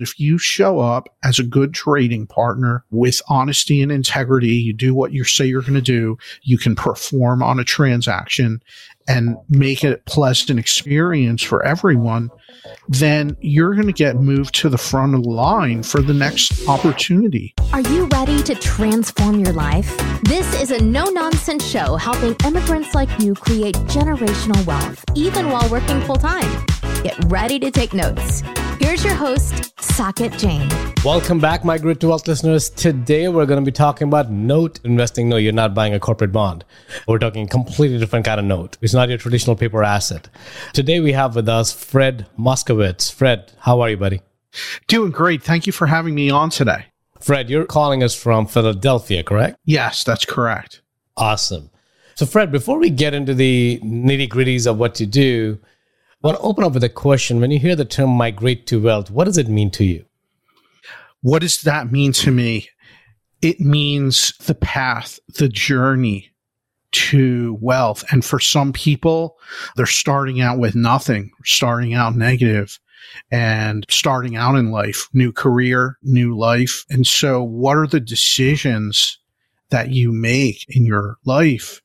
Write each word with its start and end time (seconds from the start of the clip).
If 0.00 0.18
you 0.18 0.38
show 0.38 0.80
up 0.80 1.14
as 1.22 1.38
a 1.38 1.42
good 1.44 1.74
trading 1.74 2.26
partner 2.26 2.86
with 2.90 3.20
honesty 3.28 3.82
and 3.82 3.92
integrity, 3.92 4.48
you 4.48 4.72
do 4.72 4.94
what 4.94 5.12
you 5.12 5.24
say 5.24 5.44
you're 5.44 5.60
going 5.60 5.74
to 5.74 5.82
do, 5.82 6.16
you 6.40 6.56
can 6.56 6.74
perform 6.74 7.42
on 7.42 7.60
a 7.60 7.64
transaction 7.64 8.62
and 9.06 9.36
make 9.50 9.84
it 9.84 9.92
a 9.92 10.10
pleasant 10.10 10.58
experience 10.58 11.42
for 11.42 11.62
everyone, 11.66 12.30
then 12.88 13.36
you're 13.42 13.74
going 13.74 13.88
to 13.88 13.92
get 13.92 14.16
moved 14.16 14.54
to 14.54 14.70
the 14.70 14.78
front 14.78 15.14
of 15.14 15.22
the 15.22 15.28
line 15.28 15.82
for 15.82 16.00
the 16.00 16.14
next 16.14 16.66
opportunity. 16.66 17.54
Are 17.74 17.82
you 17.82 18.06
ready 18.06 18.42
to 18.44 18.54
transform 18.54 19.40
your 19.40 19.52
life? 19.52 19.94
This 20.22 20.62
is 20.62 20.70
a 20.70 20.82
no 20.82 21.04
nonsense 21.10 21.66
show 21.66 21.96
helping 21.96 22.34
immigrants 22.46 22.94
like 22.94 23.10
you 23.20 23.34
create 23.34 23.74
generational 23.90 24.64
wealth, 24.64 25.04
even 25.14 25.50
while 25.50 25.68
working 25.68 26.00
full 26.02 26.16
time. 26.16 26.64
Get 27.02 27.18
ready 27.26 27.58
to 27.58 27.70
take 27.70 27.92
notes. 27.92 28.42
Here's 28.80 29.04
your 29.04 29.14
host, 29.14 29.76
Saket 29.76 30.38
Jain. 30.38 30.66
Welcome 31.04 31.38
back, 31.38 31.66
my 31.66 31.76
Grit 31.76 32.00
to 32.00 32.08
Wealth 32.08 32.26
listeners. 32.26 32.70
Today 32.70 33.28
we're 33.28 33.44
going 33.44 33.62
to 33.62 33.70
be 33.70 33.74
talking 33.74 34.08
about 34.08 34.30
note 34.30 34.80
investing. 34.84 35.28
No, 35.28 35.36
you're 35.36 35.52
not 35.52 35.74
buying 35.74 35.92
a 35.92 36.00
corporate 36.00 36.32
bond. 36.32 36.64
We're 37.06 37.18
talking 37.18 37.46
completely 37.46 37.98
different 37.98 38.24
kind 38.24 38.40
of 38.40 38.46
note. 38.46 38.78
It's 38.80 38.94
not 38.94 39.10
your 39.10 39.18
traditional 39.18 39.54
paper 39.54 39.84
asset. 39.84 40.30
Today 40.72 40.98
we 41.00 41.12
have 41.12 41.36
with 41.36 41.46
us 41.46 41.70
Fred 41.74 42.26
Moskowitz. 42.38 43.12
Fred, 43.12 43.52
how 43.58 43.82
are 43.82 43.90
you, 43.90 43.98
buddy? 43.98 44.22
Doing 44.86 45.10
great. 45.10 45.42
Thank 45.42 45.66
you 45.66 45.74
for 45.74 45.86
having 45.86 46.14
me 46.14 46.30
on 46.30 46.48
today. 46.48 46.86
Fred, 47.20 47.50
you're 47.50 47.66
calling 47.66 48.02
us 48.02 48.14
from 48.14 48.46
Philadelphia, 48.46 49.22
correct? 49.22 49.58
Yes, 49.66 50.04
that's 50.04 50.24
correct. 50.24 50.80
Awesome. 51.18 51.68
So, 52.14 52.24
Fred, 52.24 52.50
before 52.50 52.78
we 52.78 52.88
get 52.88 53.12
into 53.12 53.34
the 53.34 53.78
nitty 53.84 54.30
gritties 54.30 54.66
of 54.66 54.78
what 54.78 54.98
you 55.00 55.06
do, 55.06 55.58
I 56.22 56.26
want 56.26 56.38
to 56.38 56.44
open 56.44 56.64
up 56.64 56.74
with 56.74 56.84
a 56.84 56.90
question. 56.90 57.40
When 57.40 57.50
you 57.50 57.58
hear 57.58 57.74
the 57.74 57.86
term 57.86 58.10
migrate 58.10 58.66
to 58.66 58.82
wealth, 58.82 59.10
what 59.10 59.24
does 59.24 59.38
it 59.38 59.48
mean 59.48 59.70
to 59.72 59.84
you? 59.84 60.04
What 61.22 61.40
does 61.40 61.62
that 61.62 61.90
mean 61.90 62.12
to 62.14 62.30
me? 62.30 62.68
It 63.40 63.58
means 63.58 64.34
the 64.44 64.54
path, 64.54 65.18
the 65.38 65.48
journey 65.48 66.30
to 66.92 67.56
wealth. 67.62 68.04
And 68.10 68.22
for 68.22 68.38
some 68.38 68.74
people, 68.74 69.38
they're 69.76 69.86
starting 69.86 70.42
out 70.42 70.58
with 70.58 70.74
nothing, 70.74 71.30
starting 71.44 71.94
out 71.94 72.14
negative 72.14 72.78
and 73.30 73.86
starting 73.88 74.36
out 74.36 74.56
in 74.56 74.70
life, 74.70 75.08
new 75.14 75.32
career, 75.32 75.96
new 76.02 76.36
life. 76.36 76.84
And 76.90 77.06
so 77.06 77.42
what 77.42 77.78
are 77.78 77.86
the 77.86 78.00
decisions 78.00 79.18
that 79.70 79.88
you 79.88 80.12
make 80.12 80.66
in 80.68 80.84
your 80.84 81.16
life 81.24 81.80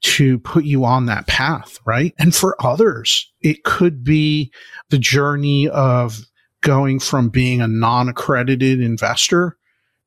to 0.00 0.38
put 0.40 0.64
you 0.64 0.84
on 0.84 1.06
that 1.06 1.26
path, 1.26 1.78
right? 1.84 2.14
And 2.18 2.34
for 2.34 2.56
others, 2.64 3.30
it 3.40 3.64
could 3.64 4.04
be 4.04 4.52
the 4.90 4.98
journey 4.98 5.68
of 5.68 6.20
going 6.60 7.00
from 7.00 7.28
being 7.28 7.60
a 7.60 7.68
non 7.68 8.08
accredited 8.08 8.80
investor 8.80 9.56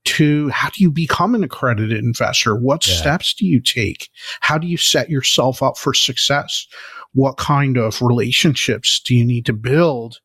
to 0.03 0.49
how 0.49 0.69
do 0.69 0.81
you 0.81 0.91
become 0.91 1.35
an 1.35 1.43
accredited 1.43 2.03
investor? 2.03 2.55
What 2.55 2.87
yeah. 2.87 2.95
steps 2.95 3.33
do 3.33 3.45
you 3.45 3.61
take? 3.61 4.09
How 4.39 4.57
do 4.57 4.67
you 4.67 4.77
set 4.77 5.09
yourself 5.09 5.61
up 5.61 5.77
for 5.77 5.93
success? 5.93 6.67
What 7.13 7.37
kind 7.37 7.77
of 7.77 8.01
relationships 8.01 8.99
do 8.99 9.15
you 9.15 9.25
need 9.25 9.45
to 9.45 9.53
build 9.53 10.19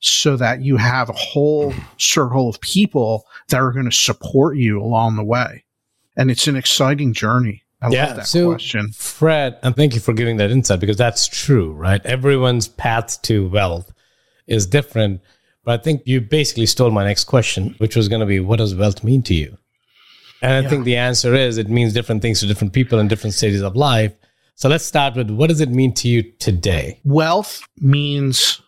so 0.00 0.36
that 0.36 0.62
you 0.62 0.76
have 0.76 1.08
a 1.08 1.14
whole 1.14 1.74
circle 1.98 2.48
of 2.48 2.60
people 2.60 3.24
that 3.48 3.60
are 3.60 3.72
going 3.72 3.90
to 3.90 3.96
support 3.96 4.56
you 4.56 4.80
along 4.80 5.16
the 5.16 5.24
way? 5.24 5.64
And 6.16 6.30
it's 6.30 6.48
an 6.48 6.56
exciting 6.56 7.12
journey. 7.12 7.64
I 7.80 7.90
yeah, 7.90 8.06
love 8.06 8.16
that 8.16 8.26
so 8.26 8.50
question. 8.50 8.90
Fred, 8.92 9.58
and 9.62 9.76
thank 9.76 9.94
you 9.94 10.00
for 10.00 10.12
giving 10.12 10.36
that 10.38 10.50
insight 10.50 10.80
because 10.80 10.96
that's 10.96 11.28
true, 11.28 11.72
right? 11.72 12.04
Everyone's 12.04 12.66
path 12.66 13.22
to 13.22 13.48
wealth 13.48 13.92
is 14.46 14.66
different. 14.66 15.20
But 15.64 15.80
I 15.80 15.82
think 15.82 16.02
you 16.06 16.20
basically 16.20 16.66
stole 16.66 16.90
my 16.90 17.04
next 17.04 17.24
question, 17.24 17.74
which 17.78 17.94
was 17.94 18.08
going 18.08 18.20
to 18.20 18.26
be 18.26 18.40
what 18.40 18.56
does 18.56 18.74
wealth 18.74 19.04
mean 19.04 19.22
to 19.24 19.34
you? 19.34 19.56
And 20.40 20.52
I 20.52 20.60
yeah. 20.60 20.68
think 20.68 20.84
the 20.84 20.96
answer 20.96 21.34
is 21.34 21.58
it 21.58 21.68
means 21.68 21.92
different 21.92 22.22
things 22.22 22.40
to 22.40 22.46
different 22.46 22.72
people 22.72 22.98
in 22.98 23.08
different 23.08 23.34
stages 23.34 23.62
of 23.62 23.76
life. 23.76 24.14
So 24.54 24.68
let's 24.68 24.84
start 24.84 25.14
with 25.14 25.30
what 25.30 25.48
does 25.48 25.60
it 25.60 25.68
mean 25.68 25.94
to 25.94 26.08
you 26.08 26.22
today? 26.22 27.00
Wealth 27.04 27.62
means 27.76 28.60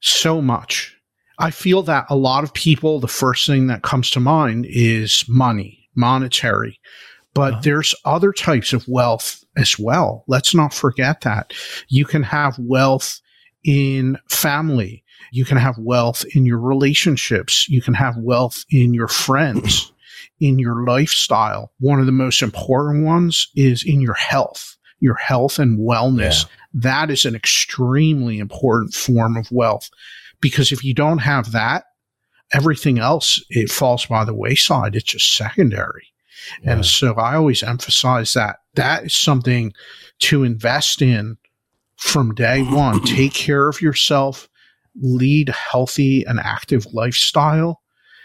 so 0.00 0.40
much. 0.40 0.96
I 1.38 1.50
feel 1.50 1.82
that 1.84 2.06
a 2.08 2.14
lot 2.14 2.44
of 2.44 2.52
people, 2.52 3.00
the 3.00 3.08
first 3.08 3.46
thing 3.46 3.66
that 3.68 3.82
comes 3.82 4.10
to 4.10 4.20
mind 4.20 4.66
is 4.68 5.24
money, 5.28 5.88
monetary. 5.96 6.78
But 7.34 7.52
uh-huh. 7.52 7.60
there's 7.64 7.94
other 8.04 8.32
types 8.32 8.72
of 8.72 8.86
wealth 8.88 9.44
as 9.56 9.78
well. 9.78 10.24
Let's 10.26 10.54
not 10.54 10.74
forget 10.74 11.22
that. 11.22 11.52
You 11.88 12.04
can 12.04 12.22
have 12.22 12.58
wealth 12.58 13.20
in 13.64 14.18
family. 14.28 15.04
You 15.30 15.44
can 15.44 15.56
have 15.56 15.78
wealth 15.78 16.24
in 16.34 16.44
your 16.44 16.58
relationships. 16.58 17.68
You 17.68 17.80
can 17.80 17.94
have 17.94 18.16
wealth 18.18 18.64
in 18.70 18.92
your 18.92 19.08
friends, 19.08 19.92
in 20.40 20.58
your 20.58 20.84
lifestyle. 20.84 21.72
One 21.80 22.00
of 22.00 22.06
the 22.06 22.12
most 22.12 22.42
important 22.42 23.04
ones 23.04 23.48
is 23.54 23.84
in 23.84 24.00
your 24.00 24.14
health, 24.14 24.76
your 25.00 25.14
health 25.14 25.58
and 25.58 25.78
wellness. 25.78 26.44
Yeah. 26.44 26.48
That 26.74 27.10
is 27.10 27.24
an 27.24 27.34
extremely 27.34 28.38
important 28.38 28.94
form 28.94 29.36
of 29.36 29.50
wealth 29.50 29.88
because 30.40 30.72
if 30.72 30.84
you 30.84 30.92
don't 30.92 31.18
have 31.18 31.52
that, 31.52 31.84
everything 32.52 32.98
else, 32.98 33.42
it 33.48 33.70
falls 33.70 34.04
by 34.06 34.24
the 34.24 34.34
wayside. 34.34 34.94
It's 34.96 35.04
just 35.04 35.36
secondary. 35.36 36.11
Yeah. 36.62 36.72
And 36.72 36.86
so 36.86 37.14
I 37.14 37.34
always 37.36 37.62
emphasize 37.62 38.32
that 38.34 38.56
that 38.74 39.04
is 39.04 39.14
something 39.14 39.72
to 40.20 40.44
invest 40.44 41.02
in 41.02 41.36
from 41.96 42.34
day 42.34 42.62
one. 42.62 43.02
Take 43.04 43.34
care 43.34 43.68
of 43.68 43.80
yourself, 43.80 44.48
lead 45.00 45.48
a 45.48 45.52
healthy 45.52 46.24
and 46.24 46.40
active 46.40 46.86
lifestyle 46.92 47.80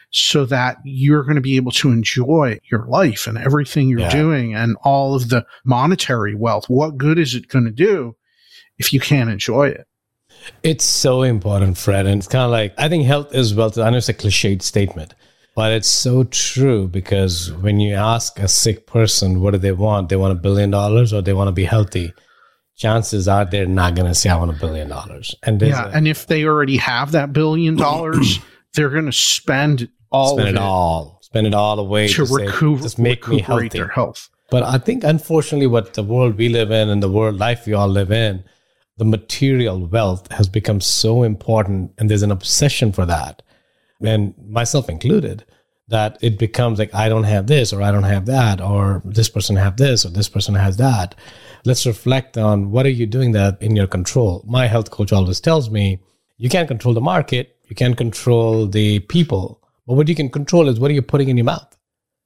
so 0.10 0.46
that 0.46 0.78
you're 0.84 1.24
going 1.24 1.36
to 1.36 1.42
be 1.42 1.58
able 1.58 1.72
to 1.72 1.92
enjoy 1.92 2.60
your 2.72 2.86
life 2.88 3.28
and 3.28 3.38
everything 3.38 3.90
you're 3.90 4.00
yeah. 4.00 4.10
doing 4.10 4.56
and 4.56 4.78
all 4.84 5.16
of 5.16 5.30
the 5.30 5.46
monetary 5.66 6.34
wealth. 6.34 6.70
What 6.70 6.98
good 6.98 7.20
is 7.20 7.36
it 7.36 7.50
going 7.50 7.66
to 7.66 7.72
do 7.72 8.16
if 8.78 8.94
you 8.94 9.00
can't 9.00 9.30
enjoy 9.30 9.70
it? 9.70 9.86
It's 10.64 10.86
so 10.86 11.24
important, 11.24 11.78
Fred. 11.78 12.06
And 12.06 12.20
it's 12.20 12.28
kind 12.28 12.46
of 12.46 12.52
like, 12.52 12.74
I 12.78 12.88
think 12.88 13.06
health 13.06 13.34
is 13.34 13.54
wealth. 13.54 13.78
I 13.78 13.90
know 13.90 13.98
it's 13.98 14.10
a 14.10 14.14
cliched 14.14 14.62
statement, 14.62 15.14
but 15.58 15.72
it's 15.72 15.90
so 15.90 16.24
true 16.26 16.88
because 16.88 17.52
when 17.52 17.80
you 17.80 17.96
ask 17.96 18.38
a 18.38 18.48
sick 18.48 18.86
person, 18.86 19.42
what 19.42 19.54
do 19.54 19.58
they 19.58 19.72
want? 19.72 20.10
They 20.10 20.16
want 20.16 20.32
a 20.32 20.36
billion 20.40 20.70
dollars 20.70 21.12
or 21.12 21.24
they 21.24 21.34
want 21.34 21.48
to 21.48 21.52
be 21.52 21.64
healthy. 21.64 22.14
Chances 22.76 23.28
are 23.28 23.44
they're 23.44 23.66
not 23.66 23.96
going 23.96 24.08
to 24.08 24.14
say, 24.14 24.30
I 24.30 24.38
want 24.38 24.52
a 24.52 24.60
billion 24.60 24.88
dollars. 24.88 25.34
And 25.42 25.60
yeah, 25.60 25.88
a, 25.88 25.90
and 25.90 26.08
if 26.08 26.28
they 26.28 26.44
already 26.44 26.78
have 26.78 27.14
that 27.14 27.34
billion 27.34 27.76
dollars, 27.88 28.38
they're 28.76 28.92
going 28.92 29.08
to 29.08 29.12
spend 29.12 29.90
all 30.12 30.38
spend 30.38 30.50
it, 30.50 30.56
it, 30.58 30.58
all, 30.60 31.22
spend 31.24 31.48
it 31.48 31.56
all 31.56 31.80
away 31.80 32.08
to, 32.10 32.28
to 32.28 32.36
recoup, 32.36 32.78
say, 32.78 32.84
just 32.84 33.00
make 33.00 33.28
me 33.28 33.40
healthy. 33.40 33.70
their 33.70 33.88
health. 33.88 34.30
But 34.52 34.62
I 34.62 34.78
think, 34.78 35.04
unfortunately, 35.04 35.66
what 35.66 35.96
the 35.96 36.04
world 36.04 36.38
we 36.38 36.50
live 36.50 36.70
in 36.70 36.88
and 36.88 37.02
the 37.02 37.10
world 37.10 37.40
life 37.40 37.66
we 37.66 37.74
all 37.74 37.88
live 37.88 38.12
in, 38.12 38.44
the 38.98 39.06
material 39.06 39.88
wealth 39.88 40.32
has 40.34 40.48
become 40.48 40.82
so 40.82 41.24
important, 41.24 41.94
and 41.98 42.12
there's 42.12 42.22
an 42.22 42.30
obsession 42.30 42.92
for 42.92 43.08
that 43.08 43.42
and 44.02 44.34
myself 44.50 44.90
included, 44.90 45.46
that 45.90 46.18
it 46.22 46.38
becomes 46.38 46.80
like 46.80 46.94
I 46.94 47.08
don't 47.10 47.24
have 47.24 47.48
this 47.48 47.72
or 47.72 47.82
I 47.82 47.92
don't 47.92 48.04
have 48.04 48.26
that 48.26 48.60
or 48.60 49.02
this 49.06 49.30
person 49.30 49.56
have 49.56 49.78
this 49.78 50.06
or 50.06 50.10
this 50.10 50.30
person 50.30 50.56
has 50.56 50.78
that. 50.78 51.16
Let's 51.66 51.86
reflect 51.86 52.38
on 52.38 52.72
what 52.72 52.86
are 52.86 52.90
you 52.90 53.06
doing 53.06 53.32
that 53.34 53.62
in 53.62 53.76
your 53.76 53.88
control. 53.88 54.44
My 54.48 54.68
health 54.68 54.92
coach 54.92 55.14
always 55.14 55.40
tells 55.40 55.70
me 55.70 56.00
you 56.38 56.50
can't 56.50 56.68
control 56.68 56.94
the 56.94 57.02
market, 57.02 57.56
you 57.70 57.76
can't 57.76 57.98
control 57.98 58.68
the 58.68 59.00
people, 59.00 59.62
but 59.86 59.94
what 59.94 60.08
you 60.08 60.16
can 60.16 60.30
control 60.30 60.68
is 60.68 60.80
what 60.80 60.92
are 60.92 60.94
you 60.94 61.02
putting 61.02 61.30
in 61.30 61.38
your 61.38 61.46
mouth. 61.46 61.78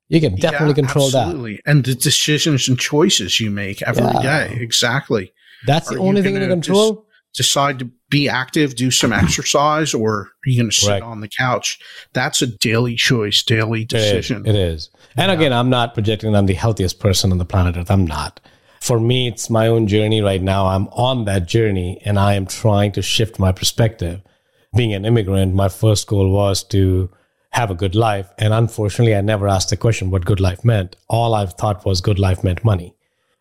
You 0.09 0.19
can 0.19 0.35
definitely 0.35 0.69
yeah, 0.69 0.73
control 0.73 1.05
absolutely. 1.05 1.55
that. 1.55 1.71
And 1.71 1.85
the 1.85 1.95
decisions 1.95 2.67
and 2.67 2.77
choices 2.77 3.39
you 3.39 3.49
make 3.49 3.81
every 3.83 4.03
yeah. 4.03 4.21
day. 4.21 4.57
Exactly. 4.59 5.31
That's 5.65 5.89
are 5.89 5.95
the 5.95 6.01
only 6.01 6.21
thing 6.21 6.35
you 6.35 6.47
control. 6.47 7.07
decide 7.33 7.79
to 7.79 7.89
be 8.11 8.29
active, 8.29 8.75
do 8.75 8.91
some 8.91 9.11
exercise, 9.23 9.95
or 9.95 10.13
are 10.13 10.29
you 10.45 10.57
going 10.57 10.69
to 10.69 10.75
sit 10.75 10.89
right. 10.91 11.01
on 11.01 11.21
the 11.21 11.27
couch? 11.27 11.79
That's 12.13 12.43
a 12.43 12.47
daily 12.47 12.95
choice, 12.95 13.41
daily 13.41 13.85
decision. 13.85 14.45
It 14.45 14.49
is. 14.49 14.55
It 14.55 14.59
is. 14.59 14.89
And 15.17 15.29
yeah. 15.29 15.37
again, 15.37 15.53
I'm 15.53 15.71
not 15.71 15.95
projecting 15.95 16.35
I'm 16.35 16.45
the 16.45 16.53
healthiest 16.53 16.99
person 16.99 17.31
on 17.31 17.39
the 17.39 17.45
planet 17.45 17.75
Earth. 17.75 17.89
I'm 17.89 18.05
not. 18.05 18.39
For 18.79 18.99
me, 18.99 19.27
it's 19.27 19.49
my 19.49 19.67
own 19.67 19.87
journey 19.87 20.21
right 20.21 20.41
now. 20.41 20.67
I'm 20.67 20.87
on 20.89 21.25
that 21.25 21.47
journey 21.47 22.01
and 22.05 22.19
I 22.19 22.33
am 22.33 22.45
trying 22.45 22.91
to 22.93 23.01
shift 23.01 23.39
my 23.39 23.51
perspective. 23.51 24.21
Being 24.75 24.93
an 24.93 25.05
immigrant, 25.05 25.53
my 25.53 25.69
first 25.69 26.07
goal 26.07 26.31
was 26.31 26.63
to 26.65 27.09
have 27.51 27.69
a 27.69 27.75
good 27.75 27.95
life. 27.95 28.29
And 28.37 28.53
unfortunately, 28.53 29.15
I 29.15 29.21
never 29.21 29.47
asked 29.47 29.69
the 29.69 29.77
question 29.77 30.09
what 30.09 30.25
good 30.25 30.39
life 30.39 30.63
meant. 30.63 30.95
All 31.09 31.35
I've 31.35 31.53
thought 31.53 31.85
was 31.85 32.01
good 32.01 32.17
life 32.17 32.43
meant 32.43 32.63
money. 32.63 32.95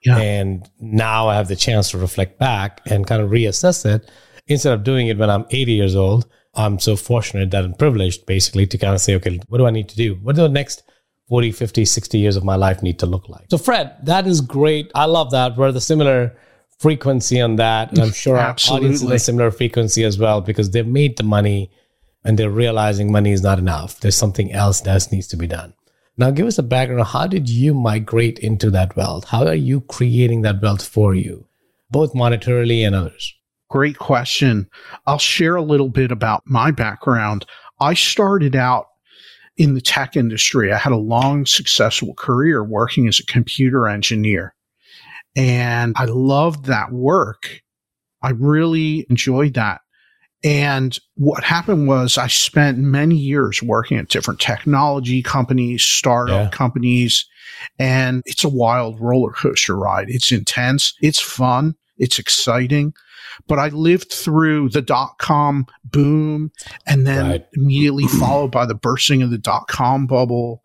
Yeah. 0.05 0.19
And 0.19 0.69
now 0.81 1.29
I 1.29 1.37
have 1.37 1.49
the 1.49 1.57
chance 1.57 1.91
to 1.91 1.99
reflect 1.99 2.39
back 2.39 2.81
and 2.87 3.07
kind 3.07 3.23
of 3.23 3.31
reassess 3.31 3.87
it 3.87 4.11
instead 4.51 4.73
of 4.73 4.85
doing 4.85 5.09
it 5.09 5.19
when 5.19 5.31
I'm 5.31 5.47
80 5.51 5.73
years 5.73 5.97
old, 5.97 6.27
I'm 6.55 6.79
so 6.79 6.97
fortunate 6.97 7.51
that 7.53 7.65
I'm 7.65 7.75
privileged 7.75 8.27
basically 8.27 8.67
to 8.67 8.79
kind 8.79 8.95
of 8.95 9.01
say, 9.01 9.15
okay, 9.17 9.41
what 9.49 9.59
do 9.59 9.67
I 9.67 9.71
need 9.71 9.89
to 9.91 9.97
do? 9.97 10.17
What 10.17 10.37
do 10.37 10.43
the 10.43 10.49
next 10.49 10.83
40, 11.29 11.53
50, 11.53 11.85
60 11.85 12.19
years 12.19 12.37
of 12.37 12.45
my 12.45 12.57
life 12.57 12.83
need 12.83 12.99
to 12.99 13.07
look 13.07 13.29
like? 13.29 13.47
So, 13.51 13.59
Fred, 13.59 13.95
that 14.05 14.27
is 14.27 14.41
great. 14.41 14.91
I 14.95 15.05
love 15.05 15.31
that. 15.31 15.57
We're 15.57 15.73
the 15.73 15.81
similar 15.81 16.37
frequency 16.79 17.41
on 17.41 17.57
that. 17.57 17.91
And 17.91 18.01
I'm 18.01 18.13
sure 18.13 18.37
our 18.37 18.57
audience 18.71 19.03
is 19.03 19.11
a 19.11 19.19
similar 19.19 19.51
frequency 19.51 20.03
as 20.03 20.19
well 20.19 20.41
because 20.41 20.71
they've 20.71 20.87
made 20.87 21.17
the 21.17 21.23
money 21.23 21.71
and 22.25 22.39
they're 22.39 22.51
realizing 22.51 23.13
money 23.13 23.33
is 23.33 23.43
not 23.43 23.59
enough. 23.59 24.01
There's 24.01 24.17
something 24.17 24.53
else 24.53 24.81
that 24.83 25.13
needs 25.13 25.29
to 25.29 25.37
be 25.37 25.47
done. 25.47 25.75
Now, 26.17 26.31
give 26.31 26.47
us 26.47 26.59
a 26.59 26.63
background. 26.63 27.07
How 27.07 27.27
did 27.27 27.49
you 27.49 27.73
migrate 27.73 28.39
into 28.41 28.71
that 28.73 28.97
wealth? 28.97 29.29
How 29.29 29.47
are 29.47 29.55
you 29.55 29.81
creating 29.83 30.43
that 30.43 30.61
wealth 30.61 30.87
for 30.87 31.15
you, 31.15 31.47
both 31.91 32.13
monetarily 32.13 32.85
and 32.87 32.95
others? 32.95 33.35
Great 33.71 33.99
question. 33.99 34.69
I'll 35.07 35.19
share 35.19 35.57
a 35.57 35.63
little 35.63 35.89
bit 35.89 36.11
about 36.11 36.43
my 36.45 36.71
background. 36.71 37.47
I 37.79 37.95
started 37.95 38.57
out 38.57 38.87
in 39.57 39.75
the 39.75 39.81
tech 39.81 40.17
industry. 40.17 40.73
I 40.73 40.77
had 40.79 40.93
a 40.93 40.97
long, 40.97 41.47
successful 41.47 42.15
career 42.15 42.65
working 42.65 43.07
as 43.07 43.21
a 43.21 43.27
computer 43.27 43.87
engineer. 43.87 44.55
And 45.37 45.95
I 45.97 46.07
loved 46.07 46.65
that 46.67 46.91
work. 46.91 47.61
I 48.23 48.31
really 48.31 49.07
enjoyed 49.09 49.55
that. 49.55 49.81
And 50.43 50.99
what 51.17 51.45
happened 51.45 51.87
was 51.87 52.17
I 52.17 52.27
spent 52.27 52.79
many 52.79 53.15
years 53.15 53.63
working 53.63 53.99
at 53.99 54.09
different 54.09 54.41
technology 54.41 55.23
companies, 55.23 55.85
startup 55.85 56.51
yeah. 56.51 56.57
companies, 56.57 57.27
and 57.79 58.23
it's 58.25 58.43
a 58.43 58.49
wild 58.49 58.99
roller 59.01 59.33
coaster 59.33 59.77
ride. 59.77 60.09
It's 60.09 60.33
intense. 60.33 60.95
It's 61.03 61.21
fun. 61.21 61.77
It's 61.99 62.19
exciting. 62.19 62.95
But 63.47 63.59
I 63.59 63.69
lived 63.69 64.13
through 64.13 64.71
the 64.71 64.83
dot 64.83 65.19
com 65.19 65.67
boom 65.85 66.51
and 66.87 67.07
then 67.07 67.29
right. 67.29 67.47
immediately 67.55 68.07
followed 68.07 68.51
by 68.51 68.67
the 68.67 68.75
bursting 68.75 69.23
of 69.23 69.31
the 69.31 69.39
dot 69.39 69.69
com 69.69 70.07
bubble 70.07 70.63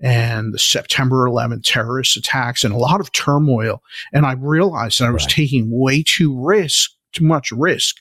and 0.00 0.52
the 0.52 0.58
September 0.58 1.26
11th 1.26 1.62
terrorist 1.64 2.16
attacks 2.16 2.64
and 2.64 2.74
a 2.74 2.78
lot 2.78 3.00
of 3.00 3.12
turmoil. 3.12 3.82
And 4.12 4.26
I 4.26 4.32
realized 4.32 5.00
that 5.00 5.06
I 5.06 5.10
was 5.10 5.24
right. 5.24 5.30
taking 5.30 5.70
way 5.70 6.02
too 6.02 6.38
risk, 6.38 6.90
too 7.12 7.24
much 7.24 7.50
risk 7.50 7.96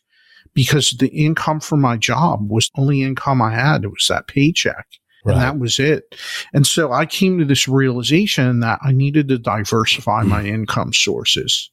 because 0.53 0.91
the 0.91 1.07
income 1.09 1.59
from 1.59 1.81
my 1.81 1.97
job 1.97 2.50
was 2.50 2.69
the 2.69 2.81
only 2.81 3.01
income 3.01 3.41
I 3.41 3.53
had. 3.53 3.83
It 3.83 3.89
was 3.89 4.07
that 4.09 4.27
paycheck. 4.27 4.88
Right. 5.23 5.33
And 5.33 5.41
that 5.41 5.59
was 5.59 5.79
it. 5.79 6.15
And 6.53 6.67
so 6.67 6.91
I 6.91 7.06
came 7.06 7.39
to 7.39 7.45
this 7.45 7.67
realization 7.67 8.59
that 8.59 8.79
I 8.83 8.91
needed 8.91 9.27
to 9.29 9.38
diversify 9.38 10.23
my 10.23 10.44
income 10.45 10.94
sources. 10.94 11.71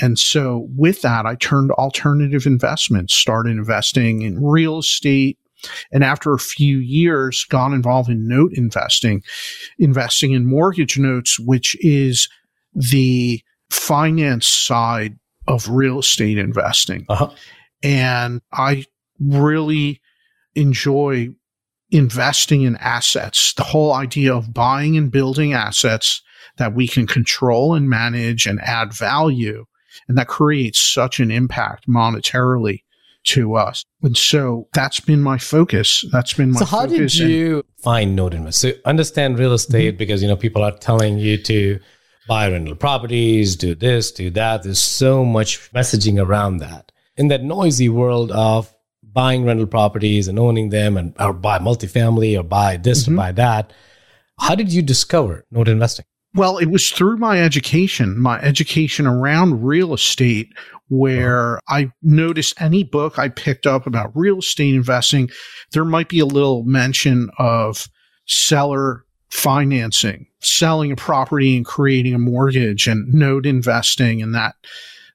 And 0.00 0.18
so 0.18 0.68
with 0.76 1.02
that, 1.02 1.26
I 1.26 1.34
turned 1.34 1.70
alternative 1.72 2.46
investments, 2.46 3.14
started 3.14 3.50
investing 3.50 4.22
in 4.22 4.42
real 4.42 4.78
estate. 4.78 5.38
And 5.92 6.02
after 6.02 6.32
a 6.32 6.38
few 6.38 6.78
years, 6.78 7.44
got 7.44 7.72
involved 7.72 8.08
in 8.08 8.26
note 8.26 8.52
investing, 8.54 9.22
investing 9.78 10.32
in 10.32 10.46
mortgage 10.46 10.98
notes, 10.98 11.38
which 11.38 11.76
is 11.80 12.28
the 12.74 13.42
finance 13.68 14.46
side 14.46 15.18
of 15.46 15.68
real 15.68 15.98
estate 15.98 16.38
investing. 16.38 17.04
Uh-huh. 17.08 17.30
And 17.82 18.40
I 18.52 18.84
really 19.18 20.00
enjoy 20.54 21.28
investing 21.90 22.62
in 22.62 22.76
assets. 22.76 23.52
The 23.54 23.64
whole 23.64 23.92
idea 23.92 24.34
of 24.34 24.54
buying 24.54 24.96
and 24.96 25.10
building 25.10 25.52
assets 25.52 26.22
that 26.56 26.74
we 26.74 26.86
can 26.88 27.06
control 27.06 27.74
and 27.74 27.88
manage 27.88 28.46
and 28.46 28.60
add 28.62 28.92
value. 28.92 29.66
And 30.08 30.16
that 30.18 30.28
creates 30.28 30.80
such 30.80 31.20
an 31.20 31.30
impact 31.30 31.88
monetarily 31.88 32.82
to 33.22 33.54
us. 33.56 33.84
And 34.02 34.16
so 34.16 34.68
that's 34.72 35.00
been 35.00 35.20
my 35.20 35.38
focus. 35.38 36.04
That's 36.10 36.32
been 36.32 36.52
my 36.52 36.60
so 36.60 36.64
how 36.64 36.80
focus. 36.86 37.12
did 37.12 37.28
you 37.28 37.64
find 37.82 38.16
note 38.16 38.34
investors? 38.34 38.74
So 38.76 38.80
understand 38.84 39.38
real 39.38 39.52
estate 39.52 39.92
mm-hmm. 39.92 39.98
because, 39.98 40.22
you 40.22 40.28
know, 40.28 40.36
people 40.36 40.62
are 40.62 40.72
telling 40.72 41.18
you 41.18 41.36
to 41.42 41.78
buy 42.26 42.50
rental 42.50 42.76
properties, 42.76 43.56
do 43.56 43.74
this, 43.74 44.10
do 44.10 44.30
that. 44.30 44.62
There's 44.62 44.82
so 44.82 45.24
much 45.24 45.70
messaging 45.72 46.24
around 46.24 46.58
that 46.58 46.92
in 47.16 47.28
that 47.28 47.42
noisy 47.42 47.88
world 47.88 48.32
of 48.32 48.74
buying 49.12 49.44
rental 49.44 49.66
properties 49.66 50.28
and 50.28 50.38
owning 50.38 50.70
them 50.70 50.96
and 50.96 51.14
or 51.18 51.32
buy 51.32 51.58
multifamily 51.58 52.38
or 52.38 52.42
buy 52.42 52.76
this 52.76 53.04
mm-hmm. 53.04 53.14
or 53.14 53.16
buy 53.16 53.32
that 53.32 53.72
how 54.38 54.54
did 54.54 54.72
you 54.72 54.82
discover 54.82 55.44
note 55.50 55.68
investing 55.68 56.04
well 56.34 56.58
it 56.58 56.70
was 56.70 56.90
through 56.90 57.16
my 57.16 57.40
education 57.40 58.18
my 58.18 58.40
education 58.40 59.06
around 59.06 59.64
real 59.64 59.92
estate 59.94 60.52
where 60.88 61.60
i 61.68 61.90
noticed 62.02 62.60
any 62.60 62.84
book 62.84 63.18
i 63.18 63.28
picked 63.28 63.66
up 63.66 63.86
about 63.86 64.14
real 64.16 64.38
estate 64.38 64.74
investing 64.74 65.28
there 65.72 65.84
might 65.84 66.08
be 66.08 66.20
a 66.20 66.26
little 66.26 66.62
mention 66.64 67.30
of 67.38 67.88
seller 68.26 69.04
financing 69.30 70.26
selling 70.40 70.90
a 70.90 70.96
property 70.96 71.56
and 71.56 71.66
creating 71.66 72.14
a 72.14 72.18
mortgage 72.18 72.86
and 72.86 73.12
note 73.12 73.46
investing 73.46 74.22
and 74.22 74.34
that 74.34 74.54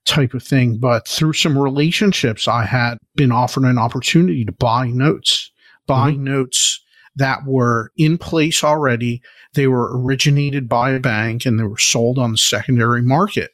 type 0.05 0.33
of 0.33 0.43
thing. 0.43 0.77
But 0.77 1.07
through 1.07 1.33
some 1.33 1.57
relationships, 1.57 2.47
I 2.47 2.65
had 2.65 2.97
been 3.15 3.31
offered 3.31 3.65
an 3.65 3.77
opportunity 3.77 4.45
to 4.45 4.51
buy 4.51 4.87
notes, 4.87 5.51
buy 5.87 6.11
mm-hmm. 6.11 6.23
notes 6.23 6.81
that 7.15 7.45
were 7.45 7.91
in 7.97 8.17
place 8.17 8.63
already. 8.63 9.21
They 9.53 9.67
were 9.67 9.97
originated 9.97 10.67
by 10.67 10.91
a 10.91 10.99
bank 10.99 11.45
and 11.45 11.59
they 11.59 11.63
were 11.63 11.77
sold 11.77 12.17
on 12.17 12.31
the 12.31 12.37
secondary 12.37 13.01
market. 13.01 13.51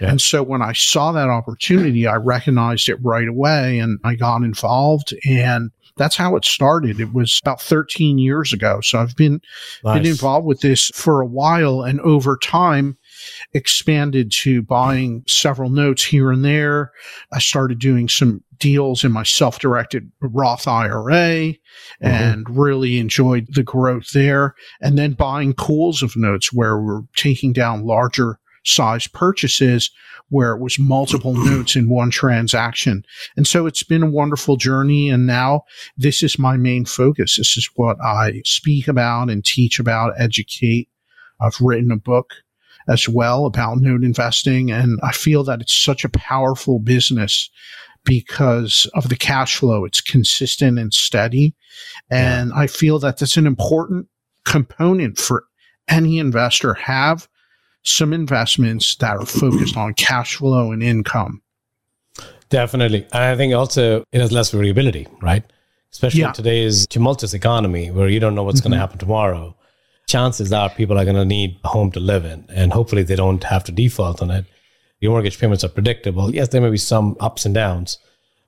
Yeah. 0.00 0.10
And 0.10 0.20
so 0.20 0.42
when 0.42 0.62
I 0.62 0.72
saw 0.72 1.12
that 1.12 1.28
opportunity, 1.28 2.06
I 2.06 2.16
recognized 2.16 2.88
it 2.88 2.98
right 3.02 3.28
away 3.28 3.78
and 3.78 3.98
I 4.04 4.14
got 4.14 4.42
involved 4.42 5.14
and 5.26 5.70
that's 5.96 6.16
how 6.16 6.36
it 6.36 6.44
started. 6.44 7.00
It 7.00 7.12
was 7.12 7.40
about 7.42 7.60
13 7.60 8.18
years 8.18 8.52
ago. 8.52 8.80
So 8.80 9.00
I've 9.00 9.16
been, 9.16 9.40
nice. 9.84 9.98
been 9.98 10.10
involved 10.10 10.46
with 10.46 10.60
this 10.60 10.90
for 10.94 11.20
a 11.20 11.26
while 11.26 11.82
and 11.82 12.00
over 12.00 12.36
time, 12.36 12.96
expanded 13.52 14.30
to 14.32 14.62
buying 14.62 15.24
several 15.26 15.70
notes 15.70 16.04
here 16.04 16.30
and 16.30 16.44
there. 16.44 16.92
I 17.32 17.38
started 17.38 17.78
doing 17.78 18.08
some 18.08 18.42
deals 18.58 19.04
in 19.04 19.12
my 19.12 19.22
self 19.22 19.58
directed 19.58 20.10
Roth 20.20 20.66
IRA 20.66 21.12
mm-hmm. 21.12 22.06
and 22.06 22.46
really 22.50 22.98
enjoyed 22.98 23.46
the 23.50 23.62
growth 23.62 24.10
there. 24.12 24.54
And 24.80 24.98
then 24.98 25.12
buying 25.12 25.54
pools 25.54 26.02
of 26.02 26.16
notes 26.16 26.52
where 26.52 26.78
we're 26.78 27.02
taking 27.16 27.52
down 27.52 27.84
larger 27.84 28.38
size 28.64 29.06
purchases 29.06 29.90
where 30.30 30.52
it 30.52 30.60
was 30.60 30.78
multiple 30.78 31.34
notes 31.44 31.76
in 31.76 31.88
one 31.88 32.10
transaction. 32.10 33.04
And 33.36 33.46
so 33.46 33.66
it's 33.66 33.82
been 33.82 34.02
a 34.02 34.10
wonderful 34.10 34.56
journey. 34.56 35.10
And 35.10 35.26
now 35.26 35.62
this 35.96 36.22
is 36.22 36.38
my 36.38 36.56
main 36.56 36.84
focus. 36.84 37.36
This 37.36 37.56
is 37.56 37.68
what 37.76 37.96
I 38.02 38.42
speak 38.44 38.88
about 38.88 39.30
and 39.30 39.44
teach 39.44 39.78
about, 39.78 40.14
educate. 40.18 40.88
I've 41.40 41.60
written 41.60 41.90
a 41.90 41.96
book 41.96 42.34
as 42.88 43.08
well 43.08 43.46
about 43.46 43.78
note 43.78 44.02
investing. 44.02 44.70
And 44.70 44.98
I 45.02 45.12
feel 45.12 45.44
that 45.44 45.60
it's 45.60 45.74
such 45.74 46.04
a 46.04 46.08
powerful 46.08 46.78
business 46.78 47.50
because 48.04 48.90
of 48.94 49.08
the 49.08 49.16
cash 49.16 49.56
flow. 49.56 49.84
It's 49.84 50.00
consistent 50.00 50.78
and 50.78 50.92
steady. 50.92 51.54
And 52.10 52.50
yeah. 52.50 52.62
I 52.62 52.66
feel 52.66 52.98
that 53.00 53.18
that's 53.18 53.36
an 53.36 53.46
important 53.46 54.08
component 54.44 55.18
for 55.18 55.44
any 55.88 56.18
investor. 56.18 56.74
Have 56.74 57.28
some 57.82 58.12
investments 58.12 58.96
that 58.96 59.16
are 59.16 59.26
focused 59.26 59.76
on 59.76 59.94
cash 59.94 60.36
flow 60.36 60.72
and 60.72 60.82
income. 60.82 61.42
Definitely. 62.48 63.06
And 63.12 63.22
I 63.22 63.36
think 63.36 63.54
also 63.54 64.04
it 64.12 64.20
has 64.20 64.32
less 64.32 64.50
variability, 64.50 65.06
right? 65.20 65.44
Especially 65.92 66.20
yeah. 66.20 66.28
in 66.28 66.34
today's 66.34 66.86
tumultuous 66.86 67.34
economy 67.34 67.90
where 67.90 68.08
you 68.08 68.20
don't 68.20 68.34
know 68.34 68.42
what's 68.42 68.60
mm-hmm. 68.60 68.70
going 68.70 68.78
to 68.78 68.80
happen 68.80 68.98
tomorrow 68.98 69.54
chances 70.08 70.52
are 70.52 70.70
people 70.70 70.98
are 70.98 71.04
going 71.04 71.16
to 71.16 71.24
need 71.24 71.60
a 71.62 71.68
home 71.68 71.92
to 71.92 72.00
live 72.00 72.24
in, 72.24 72.44
and 72.48 72.72
hopefully 72.72 73.04
they 73.04 73.14
don't 73.14 73.44
have 73.44 73.62
to 73.64 73.72
default 73.72 74.20
on 74.20 74.30
it. 74.30 74.46
Your 75.00 75.12
mortgage 75.12 75.38
payments 75.38 75.62
are 75.62 75.68
predictable. 75.68 76.34
Yes, 76.34 76.48
there 76.48 76.60
may 76.60 76.70
be 76.70 76.76
some 76.76 77.16
ups 77.20 77.46
and 77.46 77.54
downs, 77.54 77.98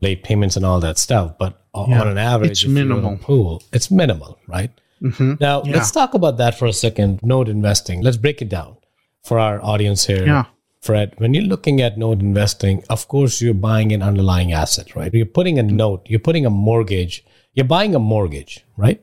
late 0.01 0.25
payments 0.25 0.57
and 0.57 0.67
all 0.67 0.81
that 0.81 0.99
stuff, 0.99 1.39
but 1.39 1.63
yeah, 1.75 2.01
on 2.01 2.09
an 2.09 2.19
average, 2.19 2.65
it's 2.65 2.67
minimal. 2.67 3.19
Pool, 3.19 3.63
it's 3.73 3.91
minimal, 3.91 4.41
right? 4.49 4.73
Mm-hmm. 5.01 5.35
Now, 5.39 5.63
yeah. 5.63 5.75
let's 5.75 5.93
talk 5.93 6.15
about 6.15 6.39
that 6.39 6.59
for 6.59 6.67
a 6.67 6.73
second. 6.73 7.21
Note 7.23 7.49
investing. 7.49 8.03
Let's 8.03 8.17
break 8.17 8.43
it 8.43 8.49
down 8.49 8.77
for 9.23 9.39
our 9.39 9.63
audience 9.63 10.07
here. 10.07 10.27
Yeah. 10.27 10.45
Fred, 10.81 11.15
when 11.19 11.35
you're 11.35 11.45
looking 11.45 11.83
at 11.83 11.99
note 11.99 12.21
investing, 12.21 12.83
of 12.89 13.07
course, 13.07 13.43
you're 13.43 13.53
buying 13.55 13.93
an 13.93 14.03
underlying 14.03 14.53
asset, 14.53 14.97
right? 14.97 15.13
You're 15.13 15.27
putting 15.27 15.59
a 15.59 15.63
note, 15.63 16.07
you're 16.07 16.21
putting 16.21 16.47
a 16.47 16.51
mortgage, 16.51 17.23
you're 17.53 17.67
buying 17.67 17.95
a 17.95 17.99
mortgage, 17.99 18.65
right? 18.79 19.03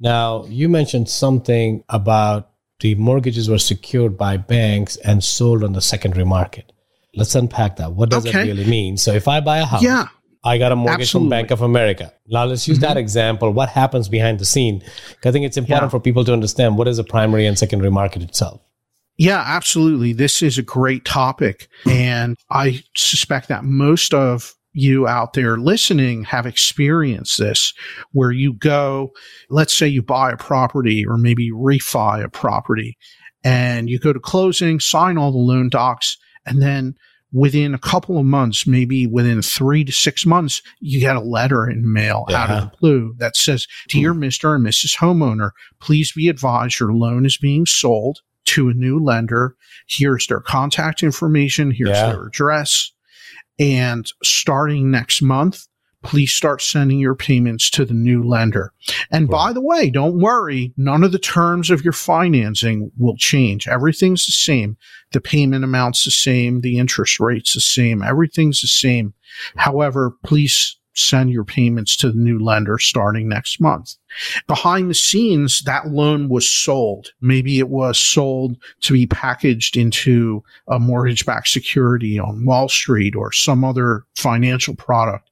Now, 0.00 0.44
you 0.46 0.68
mentioned 0.68 1.08
something 1.08 1.84
about 1.88 2.50
the 2.80 2.94
mortgages 2.94 3.50
were 3.50 3.58
secured 3.58 4.16
by 4.16 4.38
banks 4.38 4.96
and 4.96 5.22
sold 5.22 5.62
on 5.62 5.74
the 5.74 5.82
secondary 5.82 6.24
market. 6.24 6.72
Let's 7.14 7.34
unpack 7.34 7.76
that. 7.76 7.92
What 7.92 8.08
does 8.08 8.26
okay. 8.26 8.38
that 8.38 8.46
really 8.46 8.64
mean? 8.64 8.96
So, 8.96 9.12
if 9.12 9.28
I 9.28 9.40
buy 9.40 9.58
a 9.58 9.66
house, 9.66 9.82
yeah. 9.82 10.08
I 10.42 10.56
got 10.56 10.72
a 10.72 10.76
mortgage 10.76 11.02
Absolutely. 11.02 11.26
from 11.26 11.30
Bank 11.30 11.50
of 11.50 11.60
America. 11.60 12.14
Now, 12.26 12.46
let's 12.46 12.66
use 12.66 12.78
mm-hmm. 12.78 12.86
that 12.86 12.96
example. 12.96 13.50
What 13.50 13.68
happens 13.68 14.08
behind 14.08 14.38
the 14.38 14.46
scene? 14.46 14.82
I 15.24 15.30
think 15.32 15.44
it's 15.44 15.58
important 15.58 15.86
yeah. 15.86 15.90
for 15.90 16.00
people 16.00 16.24
to 16.24 16.32
understand 16.32 16.78
what 16.78 16.88
is 16.88 16.98
a 16.98 17.04
primary 17.04 17.46
and 17.46 17.58
secondary 17.58 17.90
market 17.90 18.22
itself. 18.22 18.62
Yeah, 19.18 19.42
absolutely. 19.44 20.14
This 20.14 20.42
is 20.42 20.56
a 20.56 20.62
great 20.62 21.04
topic. 21.04 21.68
And 21.84 22.38
I 22.48 22.82
suspect 22.96 23.48
that 23.48 23.64
most 23.64 24.14
of 24.14 24.54
you 24.72 25.06
out 25.08 25.32
there 25.32 25.56
listening 25.56 26.24
have 26.24 26.46
experienced 26.46 27.38
this 27.38 27.72
where 28.12 28.30
you 28.30 28.52
go, 28.52 29.10
let's 29.48 29.76
say 29.76 29.88
you 29.88 30.02
buy 30.02 30.30
a 30.30 30.36
property 30.36 31.04
or 31.06 31.16
maybe 31.16 31.50
refi 31.50 32.22
a 32.22 32.28
property 32.28 32.96
and 33.42 33.88
you 33.88 33.98
go 33.98 34.12
to 34.12 34.20
closing, 34.20 34.80
sign 34.80 35.18
all 35.18 35.32
the 35.32 35.38
loan 35.38 35.68
docs, 35.68 36.18
and 36.46 36.60
then 36.60 36.94
within 37.32 37.74
a 37.74 37.78
couple 37.78 38.18
of 38.18 38.24
months, 38.24 38.66
maybe 38.66 39.06
within 39.06 39.40
three 39.42 39.84
to 39.84 39.92
six 39.92 40.26
months, 40.26 40.62
you 40.80 41.00
get 41.00 41.16
a 41.16 41.20
letter 41.20 41.68
in 41.68 41.92
mail 41.92 42.24
yeah. 42.28 42.42
out 42.42 42.50
of 42.50 42.70
the 42.70 42.76
blue 42.80 43.14
that 43.18 43.36
says, 43.36 43.66
Dear 43.88 44.12
hmm. 44.12 44.24
Mr. 44.24 44.54
and 44.54 44.66
Mrs. 44.66 44.96
Homeowner, 44.96 45.50
please 45.80 46.12
be 46.12 46.28
advised 46.28 46.80
your 46.80 46.92
loan 46.92 47.24
is 47.24 47.36
being 47.36 47.66
sold 47.66 48.18
to 48.46 48.68
a 48.68 48.74
new 48.74 49.02
lender. 49.02 49.56
Here's 49.88 50.26
their 50.26 50.40
contact 50.40 51.02
information. 51.02 51.70
Here's 51.70 51.90
yeah. 51.90 52.12
their 52.12 52.26
address. 52.26 52.92
And 53.60 54.10
starting 54.22 54.90
next 54.90 55.20
month, 55.20 55.66
please 56.02 56.32
start 56.32 56.62
sending 56.62 56.98
your 56.98 57.14
payments 57.14 57.68
to 57.70 57.84
the 57.84 57.94
new 57.94 58.22
lender. 58.22 58.72
And 59.10 59.28
by 59.28 59.52
the 59.52 59.60
way, 59.60 59.90
don't 59.90 60.18
worry. 60.18 60.72
None 60.78 61.04
of 61.04 61.12
the 61.12 61.18
terms 61.18 61.70
of 61.70 61.84
your 61.84 61.92
financing 61.92 62.90
will 62.96 63.16
change. 63.16 63.68
Everything's 63.68 64.24
the 64.24 64.32
same. 64.32 64.78
The 65.12 65.20
payment 65.20 65.62
amount's 65.62 66.04
the 66.06 66.10
same. 66.10 66.62
The 66.62 66.78
interest 66.78 67.20
rate's 67.20 67.52
the 67.52 67.60
same. 67.60 68.02
Everything's 68.02 68.62
the 68.62 68.68
same. 68.68 69.12
However, 69.56 70.12
please 70.24 70.79
send 71.08 71.30
your 71.30 71.44
payments 71.44 71.96
to 71.96 72.10
the 72.10 72.18
new 72.18 72.38
lender 72.38 72.78
starting 72.78 73.28
next 73.28 73.60
month. 73.60 73.94
Behind 74.46 74.90
the 74.90 74.94
scenes, 74.94 75.60
that 75.62 75.88
loan 75.88 76.28
was 76.28 76.50
sold. 76.50 77.12
Maybe 77.20 77.58
it 77.58 77.68
was 77.68 77.98
sold 77.98 78.56
to 78.82 78.92
be 78.92 79.06
packaged 79.06 79.76
into 79.76 80.42
a 80.68 80.78
mortgage 80.78 81.24
backed 81.24 81.48
security 81.48 82.18
on 82.18 82.44
Wall 82.44 82.68
Street 82.68 83.14
or 83.14 83.32
some 83.32 83.64
other 83.64 84.04
financial 84.16 84.74
product. 84.74 85.30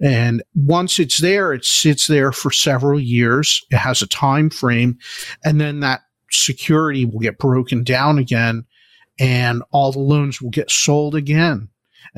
And 0.00 0.42
once 0.54 0.98
it's 0.98 1.18
there, 1.18 1.52
it 1.52 1.64
sits 1.64 2.06
there 2.06 2.32
for 2.32 2.50
several 2.50 3.00
years. 3.00 3.64
It 3.70 3.78
has 3.78 4.02
a 4.02 4.06
time 4.06 4.50
frame 4.50 4.98
and 5.44 5.60
then 5.60 5.80
that 5.80 6.02
security 6.30 7.04
will 7.04 7.20
get 7.20 7.38
broken 7.38 7.84
down 7.84 8.18
again 8.18 8.64
and 9.18 9.62
all 9.72 9.92
the 9.92 9.98
loans 9.98 10.40
will 10.40 10.50
get 10.50 10.70
sold 10.70 11.14
again. 11.14 11.68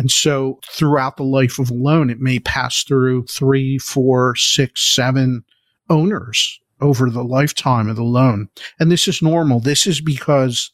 And 0.00 0.10
so 0.10 0.58
throughout 0.66 1.18
the 1.18 1.24
life 1.24 1.58
of 1.58 1.68
a 1.68 1.74
loan, 1.74 2.08
it 2.08 2.20
may 2.20 2.38
pass 2.38 2.84
through 2.84 3.26
three, 3.26 3.76
four, 3.76 4.34
six, 4.34 4.80
seven 4.94 5.44
owners 5.90 6.58
over 6.80 7.10
the 7.10 7.22
lifetime 7.22 7.86
of 7.86 7.96
the 7.96 8.02
loan. 8.02 8.48
And 8.78 8.90
this 8.90 9.06
is 9.06 9.20
normal. 9.20 9.60
This 9.60 9.86
is 9.86 10.00
because 10.00 10.72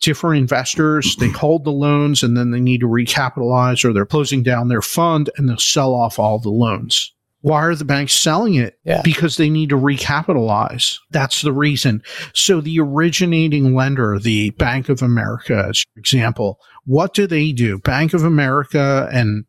different 0.00 0.40
investors, 0.40 1.14
they 1.16 1.28
hold 1.28 1.64
the 1.64 1.72
loans 1.72 2.22
and 2.22 2.34
then 2.34 2.52
they 2.52 2.60
need 2.60 2.80
to 2.80 2.86
recapitalize 2.86 3.84
or 3.84 3.92
they're 3.92 4.06
closing 4.06 4.42
down 4.42 4.68
their 4.68 4.80
fund 4.80 5.28
and 5.36 5.46
they'll 5.46 5.58
sell 5.58 5.94
off 5.94 6.18
all 6.18 6.38
the 6.38 6.48
loans. 6.48 7.12
Why 7.42 7.64
are 7.64 7.74
the 7.74 7.84
banks 7.84 8.12
selling 8.12 8.54
it? 8.54 8.78
Yeah. 8.84 9.02
Because 9.02 9.36
they 9.36 9.50
need 9.50 9.70
to 9.70 9.76
recapitalize. 9.76 10.98
That's 11.10 11.42
the 11.42 11.52
reason. 11.52 12.02
So 12.34 12.60
the 12.60 12.78
originating 12.80 13.74
lender, 13.74 14.18
the 14.18 14.50
Bank 14.50 14.88
of 14.88 15.02
America, 15.02 15.66
as 15.68 15.84
example, 15.96 16.58
what 16.84 17.14
do 17.14 17.26
they 17.26 17.52
do? 17.52 17.78
Bank 17.78 18.14
of 18.14 18.22
America 18.22 19.08
and 19.12 19.44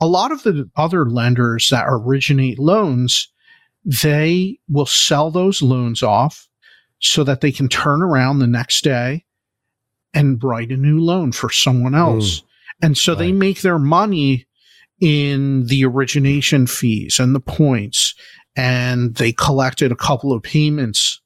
a 0.00 0.06
lot 0.06 0.32
of 0.32 0.42
the 0.42 0.70
other 0.76 1.04
lenders 1.04 1.68
that 1.70 1.84
originate 1.86 2.58
loans, 2.58 3.30
they 3.84 4.58
will 4.68 4.86
sell 4.86 5.30
those 5.30 5.60
loans 5.60 6.02
off 6.02 6.48
so 6.98 7.24
that 7.24 7.42
they 7.42 7.52
can 7.52 7.68
turn 7.68 8.02
around 8.02 8.38
the 8.38 8.46
next 8.46 8.82
day 8.82 9.24
and 10.14 10.42
write 10.42 10.70
a 10.70 10.76
new 10.76 10.98
loan 10.98 11.32
for 11.32 11.50
someone 11.50 11.94
else. 11.94 12.40
Mm, 12.40 12.44
and 12.82 12.98
so 12.98 13.12
right. 13.12 13.18
they 13.18 13.32
make 13.32 13.60
their 13.60 13.78
money 13.78 14.46
in 15.04 15.66
the 15.66 15.84
origination 15.84 16.66
fees 16.66 17.20
and 17.20 17.34
the 17.34 17.40
points. 17.40 18.14
And 18.56 19.14
they 19.16 19.32
collected 19.32 19.92
a 19.92 19.96
couple 19.96 20.32
of 20.32 20.42
payments 20.42 21.20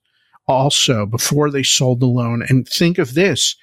also 0.49 1.07
before 1.07 1.49
they 1.49 1.63
sold 1.63 2.01
the 2.01 2.07
loan. 2.07 2.43
And 2.49 2.67
think 2.67 2.99
of 2.99 3.15
this 3.15 3.55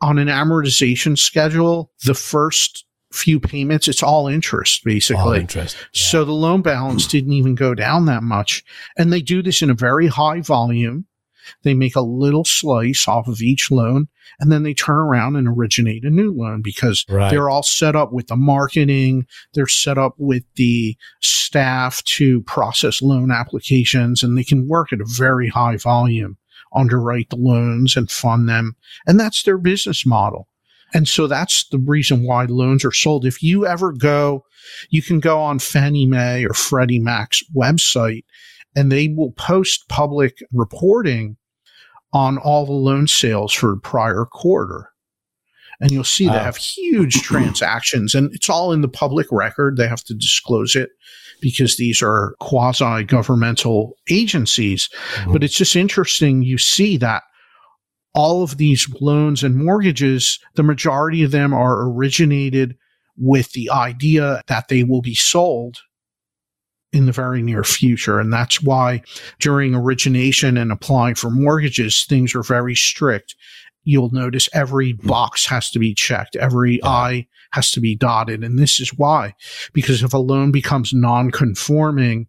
on 0.00 0.18
an 0.18 0.26
amortization 0.26 1.16
schedule, 1.16 1.92
the 2.04 2.14
first 2.14 2.84
few 3.12 3.38
payments, 3.38 3.86
it's 3.86 4.02
all 4.02 4.26
interest 4.26 4.82
basically. 4.84 5.22
All 5.22 5.32
interest. 5.32 5.76
Yeah. 5.76 5.86
So 5.92 6.24
the 6.24 6.32
loan 6.32 6.62
balance 6.62 7.06
didn't 7.06 7.32
even 7.32 7.54
go 7.54 7.72
down 7.72 8.06
that 8.06 8.24
much. 8.24 8.64
And 8.98 9.12
they 9.12 9.22
do 9.22 9.40
this 9.40 9.62
in 9.62 9.70
a 9.70 9.74
very 9.74 10.08
high 10.08 10.40
volume. 10.40 11.06
They 11.62 11.74
make 11.74 11.96
a 11.96 12.00
little 12.00 12.44
slice 12.44 13.06
off 13.08 13.28
of 13.28 13.40
each 13.40 13.70
loan 13.70 14.08
and 14.38 14.50
then 14.50 14.62
they 14.62 14.74
turn 14.74 14.96
around 14.96 15.36
and 15.36 15.48
originate 15.48 16.04
a 16.04 16.10
new 16.10 16.32
loan 16.32 16.62
because 16.62 17.04
right. 17.08 17.30
they're 17.30 17.50
all 17.50 17.62
set 17.62 17.96
up 17.96 18.12
with 18.12 18.28
the 18.28 18.36
marketing. 18.36 19.26
They're 19.54 19.66
set 19.66 19.98
up 19.98 20.14
with 20.18 20.44
the 20.54 20.96
staff 21.20 22.02
to 22.04 22.42
process 22.42 23.02
loan 23.02 23.30
applications 23.30 24.22
and 24.22 24.36
they 24.36 24.44
can 24.44 24.68
work 24.68 24.92
at 24.92 25.00
a 25.00 25.06
very 25.16 25.48
high 25.48 25.76
volume, 25.76 26.38
underwrite 26.74 27.30
the 27.30 27.36
loans 27.36 27.96
and 27.96 28.10
fund 28.10 28.48
them. 28.48 28.76
And 29.06 29.18
that's 29.18 29.42
their 29.42 29.58
business 29.58 30.06
model. 30.06 30.48
And 30.92 31.06
so 31.06 31.26
that's 31.26 31.68
the 31.68 31.78
reason 31.78 32.26
why 32.26 32.46
loans 32.46 32.84
are 32.84 32.92
sold. 32.92 33.24
If 33.24 33.42
you 33.42 33.66
ever 33.66 33.92
go, 33.92 34.44
you 34.88 35.02
can 35.02 35.20
go 35.20 35.40
on 35.40 35.58
Fannie 35.58 36.06
Mae 36.06 36.44
or 36.44 36.54
Freddie 36.54 36.98
Mac's 36.98 37.42
website 37.54 38.24
and 38.76 38.90
they 38.90 39.08
will 39.08 39.32
post 39.32 39.88
public 39.88 40.38
reporting 40.52 41.36
on 42.12 42.38
all 42.38 42.66
the 42.66 42.72
loan 42.72 43.06
sales 43.06 43.52
for 43.52 43.72
a 43.72 43.78
prior 43.78 44.24
quarter. 44.24 44.90
And 45.80 45.90
you'll 45.90 46.04
see 46.04 46.26
they 46.26 46.32
have 46.32 46.56
huge 46.56 47.14
transactions 47.22 48.14
and 48.14 48.32
it's 48.34 48.50
all 48.50 48.72
in 48.72 48.82
the 48.82 48.88
public 48.88 49.26
record. 49.30 49.76
They 49.76 49.88
have 49.88 50.04
to 50.04 50.14
disclose 50.14 50.76
it 50.76 50.90
because 51.40 51.76
these 51.76 52.02
are 52.02 52.34
quasi 52.40 53.04
governmental 53.04 53.96
agencies. 54.10 54.90
Mm-hmm. 55.14 55.32
But 55.32 55.44
it's 55.44 55.56
just 55.56 55.76
interesting. 55.76 56.42
You 56.42 56.58
see 56.58 56.98
that 56.98 57.22
all 58.14 58.42
of 58.42 58.58
these 58.58 58.88
loans 59.00 59.42
and 59.42 59.56
mortgages, 59.56 60.38
the 60.54 60.62
majority 60.62 61.22
of 61.22 61.30
them 61.30 61.54
are 61.54 61.88
originated 61.88 62.76
with 63.16 63.52
the 63.52 63.70
idea 63.70 64.42
that 64.48 64.68
they 64.68 64.82
will 64.82 65.02
be 65.02 65.14
sold 65.14 65.78
in 66.92 67.06
the 67.06 67.12
very 67.12 67.42
near 67.42 67.64
future. 67.64 68.18
And 68.18 68.32
that's 68.32 68.62
why 68.62 69.02
during 69.38 69.74
origination 69.74 70.56
and 70.56 70.72
applying 70.72 71.14
for 71.14 71.30
mortgages, 71.30 72.04
things 72.04 72.34
are 72.34 72.42
very 72.42 72.74
strict. 72.74 73.36
You'll 73.84 74.10
notice 74.10 74.48
every 74.52 74.92
hmm. 74.92 75.06
box 75.06 75.46
has 75.46 75.70
to 75.70 75.78
be 75.78 75.94
checked. 75.94 76.36
Every 76.36 76.82
I 76.82 77.26
has 77.52 77.70
to 77.72 77.80
be 77.80 77.96
dotted. 77.96 78.44
And 78.44 78.58
this 78.58 78.80
is 78.80 78.90
why, 78.96 79.34
because 79.72 80.02
if 80.02 80.12
a 80.12 80.18
loan 80.18 80.52
becomes 80.52 80.92
non-conforming 80.92 82.28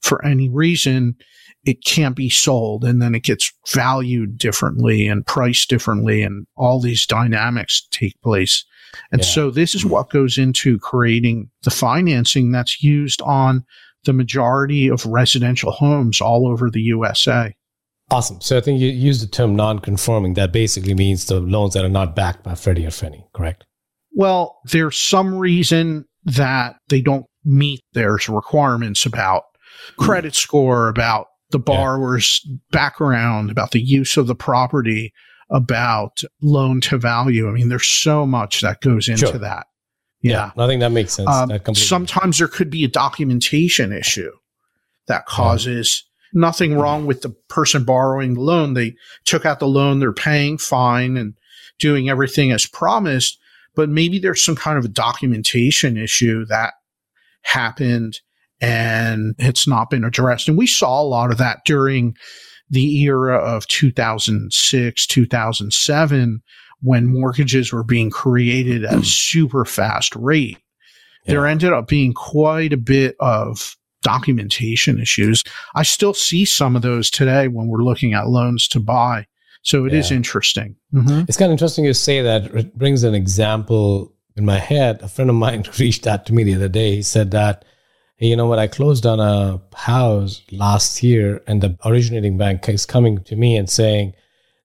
for 0.00 0.24
any 0.24 0.48
reason, 0.48 1.16
it 1.64 1.84
can't 1.84 2.16
be 2.16 2.30
sold 2.30 2.84
and 2.84 3.02
then 3.02 3.14
it 3.14 3.24
gets 3.24 3.52
valued 3.72 4.38
differently 4.38 5.06
and 5.06 5.26
priced 5.26 5.68
differently 5.68 6.22
and 6.22 6.46
all 6.56 6.80
these 6.80 7.06
dynamics 7.06 7.86
take 7.90 8.20
place. 8.22 8.64
And 9.12 9.20
yeah. 9.20 9.28
so 9.28 9.50
this 9.50 9.74
is 9.74 9.82
hmm. 9.82 9.90
what 9.90 10.10
goes 10.10 10.38
into 10.38 10.78
creating 10.78 11.50
the 11.62 11.70
financing 11.70 12.52
that's 12.52 12.82
used 12.82 13.20
on 13.22 13.64
the 14.04 14.12
majority 14.12 14.88
of 14.88 15.04
residential 15.06 15.72
homes 15.72 16.20
all 16.20 16.46
over 16.48 16.70
the 16.70 16.80
USA. 16.80 17.54
Awesome. 18.10 18.40
So 18.40 18.56
I 18.56 18.60
think 18.60 18.80
you 18.80 18.88
used 18.88 19.22
the 19.22 19.26
term 19.26 19.54
non-conforming. 19.54 20.34
That 20.34 20.52
basically 20.52 20.94
means 20.94 21.26
the 21.26 21.40
loans 21.40 21.74
that 21.74 21.84
are 21.84 21.90
not 21.90 22.16
backed 22.16 22.42
by 22.42 22.54
Freddie 22.54 22.86
or 22.86 22.90
Fannie, 22.90 23.26
correct? 23.34 23.66
Well, 24.12 24.58
there's 24.64 24.98
some 24.98 25.34
reason 25.36 26.06
that 26.24 26.76
they 26.88 27.02
don't 27.02 27.26
meet 27.44 27.80
their 27.92 28.18
requirements 28.28 29.04
about 29.04 29.44
credit 29.98 30.34
score, 30.34 30.88
about 30.88 31.26
the 31.50 31.58
borrower's 31.58 32.40
yeah. 32.44 32.56
background, 32.70 33.50
about 33.50 33.72
the 33.72 33.80
use 33.80 34.16
of 34.16 34.26
the 34.26 34.34
property, 34.34 35.12
about 35.50 36.22
loan 36.42 36.80
to 36.82 36.98
value. 36.98 37.48
I 37.48 37.52
mean, 37.52 37.68
there's 37.68 37.86
so 37.86 38.26
much 38.26 38.60
that 38.60 38.80
goes 38.80 39.08
into 39.08 39.26
sure. 39.26 39.38
that. 39.38 39.66
Yeah. 40.20 40.50
yeah. 40.56 40.64
I 40.64 40.66
think 40.66 40.80
that 40.80 40.92
makes 40.92 41.14
sense. 41.14 41.28
Um, 41.28 41.48
that 41.48 41.76
sometimes 41.76 42.38
there 42.38 42.48
could 42.48 42.70
be 42.70 42.84
a 42.84 42.88
documentation 42.88 43.92
issue 43.92 44.32
that 45.06 45.26
causes 45.26 46.04
yeah. 46.32 46.40
nothing 46.40 46.74
wrong 46.74 47.06
with 47.06 47.22
the 47.22 47.30
person 47.48 47.84
borrowing 47.84 48.34
the 48.34 48.40
loan. 48.40 48.74
They 48.74 48.94
took 49.24 49.46
out 49.46 49.58
the 49.58 49.68
loan, 49.68 50.00
they're 50.00 50.12
paying 50.12 50.58
fine 50.58 51.16
and 51.16 51.34
doing 51.78 52.08
everything 52.08 52.50
as 52.50 52.66
promised, 52.66 53.38
but 53.74 53.88
maybe 53.88 54.18
there's 54.18 54.44
some 54.44 54.56
kind 54.56 54.78
of 54.78 54.84
a 54.84 54.88
documentation 54.88 55.96
issue 55.96 56.44
that 56.46 56.74
happened 57.42 58.20
and 58.60 59.34
it's 59.38 59.68
not 59.68 59.90
been 59.90 60.04
addressed. 60.04 60.48
And 60.48 60.58
we 60.58 60.66
saw 60.66 61.00
a 61.00 61.04
lot 61.04 61.30
of 61.30 61.38
that 61.38 61.60
during 61.64 62.16
the 62.68 63.02
era 63.02 63.36
of 63.38 63.66
2006, 63.68 65.06
2007 65.06 66.42
when 66.80 67.06
mortgages 67.06 67.72
were 67.72 67.84
being 67.84 68.10
created 68.10 68.84
at 68.84 68.98
a 68.98 69.04
super 69.04 69.64
fast 69.64 70.14
rate, 70.16 70.58
yeah. 71.24 71.34
there 71.34 71.46
ended 71.46 71.72
up 71.72 71.88
being 71.88 72.12
quite 72.12 72.72
a 72.72 72.76
bit 72.76 73.16
of 73.20 73.76
documentation 74.02 75.00
issues. 75.00 75.42
I 75.74 75.82
still 75.82 76.14
see 76.14 76.44
some 76.44 76.76
of 76.76 76.82
those 76.82 77.10
today 77.10 77.48
when 77.48 77.66
we're 77.66 77.82
looking 77.82 78.14
at 78.14 78.28
loans 78.28 78.68
to 78.68 78.80
buy. 78.80 79.26
So 79.62 79.84
it 79.84 79.92
yeah. 79.92 79.98
is 79.98 80.10
interesting. 80.10 80.76
Mm-hmm. 80.94 81.24
It's 81.28 81.36
kind 81.36 81.50
of 81.50 81.54
interesting 81.54 81.84
you 81.84 81.94
say 81.94 82.22
that. 82.22 82.44
It 82.54 82.78
brings 82.78 83.02
an 83.02 83.14
example 83.14 84.14
in 84.36 84.46
my 84.46 84.58
head. 84.58 85.02
A 85.02 85.08
friend 85.08 85.28
of 85.28 85.36
mine 85.36 85.64
reached 85.78 86.06
out 86.06 86.26
to 86.26 86.32
me 86.32 86.44
the 86.44 86.54
other 86.54 86.68
day. 86.68 86.96
He 86.96 87.02
said 87.02 87.32
that, 87.32 87.64
hey, 88.16 88.28
you 88.28 88.36
know 88.36 88.46
what? 88.46 88.60
I 88.60 88.68
closed 88.68 89.04
on 89.04 89.20
a 89.20 89.60
house 89.76 90.42
last 90.52 91.02
year, 91.02 91.42
and 91.46 91.60
the 91.60 91.76
originating 91.84 92.38
bank 92.38 92.68
is 92.68 92.86
coming 92.86 93.22
to 93.24 93.36
me 93.36 93.56
and 93.56 93.68
saying 93.68 94.14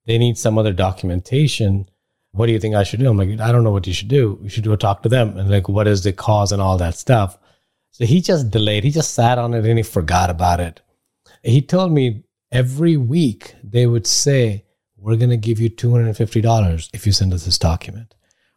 they 0.05 0.17
need 0.17 0.37
some 0.37 0.57
other 0.57 0.73
documentation 0.73 1.89
what 2.33 2.47
do 2.47 2.51
you 2.51 2.59
think 2.59 2.75
I 2.75 2.83
should 2.83 2.99
do? 2.99 3.09
I'm 3.09 3.17
like, 3.17 3.39
I 3.39 3.51
don't 3.51 3.63
know 3.63 3.71
what 3.71 3.87
you 3.87 3.93
should 3.93 4.07
do. 4.07 4.39
You 4.41 4.49
should 4.49 4.63
go 4.63 4.75
talk 4.75 5.03
to 5.03 5.09
them 5.09 5.37
and 5.37 5.49
like, 5.49 5.69
what 5.69 5.87
is 5.87 6.03
the 6.03 6.11
cause 6.11 6.51
and 6.51 6.61
all 6.61 6.77
that 6.79 6.95
stuff. 6.95 7.37
So 7.91 8.05
he 8.05 8.21
just 8.21 8.49
delayed. 8.49 8.83
He 8.83 8.89
just 8.89 9.13
sat 9.13 9.37
on 9.37 9.53
it 9.53 9.65
and 9.65 9.77
he 9.77 9.83
forgot 9.83 10.31
about 10.31 10.59
it. 10.59 10.81
He 11.43 11.61
told 11.61 11.91
me 11.91 12.23
every 12.51 12.97
week 12.97 13.55
they 13.63 13.85
would 13.85 14.07
say, 14.07 14.65
we're 14.97 15.15
going 15.15 15.29
to 15.29 15.37
give 15.37 15.59
you 15.59 15.69
$250 15.69 16.89
if 16.91 17.05
you 17.05 17.11
send 17.11 17.33
us 17.33 17.45
this 17.45 17.59
document. 17.59 18.15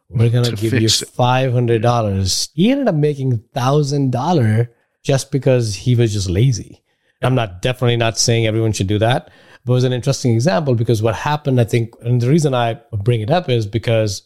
We're 0.09 0.31
going 0.31 0.45
to 0.55 0.55
give 0.55 0.73
you 0.73 0.87
$500. 0.87 2.49
He 2.55 2.71
ended 2.71 2.87
up 2.87 2.95
making 2.95 3.43
$1,000 3.55 4.69
just 5.03 5.31
because 5.31 5.75
he 5.75 5.93
was 5.93 6.13
just 6.13 6.29
lazy. 6.29 6.83
I'm 7.21 7.35
not 7.35 7.61
definitely 7.61 7.97
not 7.97 8.17
saying 8.17 8.47
everyone 8.47 8.73
should 8.73 8.87
do 8.87 8.99
that, 8.99 9.29
was 9.67 9.83
an 9.83 9.93
interesting 9.93 10.33
example 10.33 10.75
because 10.75 11.01
what 11.01 11.15
happened, 11.15 11.59
I 11.59 11.63
think, 11.63 11.93
and 12.01 12.21
the 12.21 12.29
reason 12.29 12.53
I 12.53 12.79
bring 12.91 13.21
it 13.21 13.31
up 13.31 13.49
is 13.49 13.65
because 13.65 14.23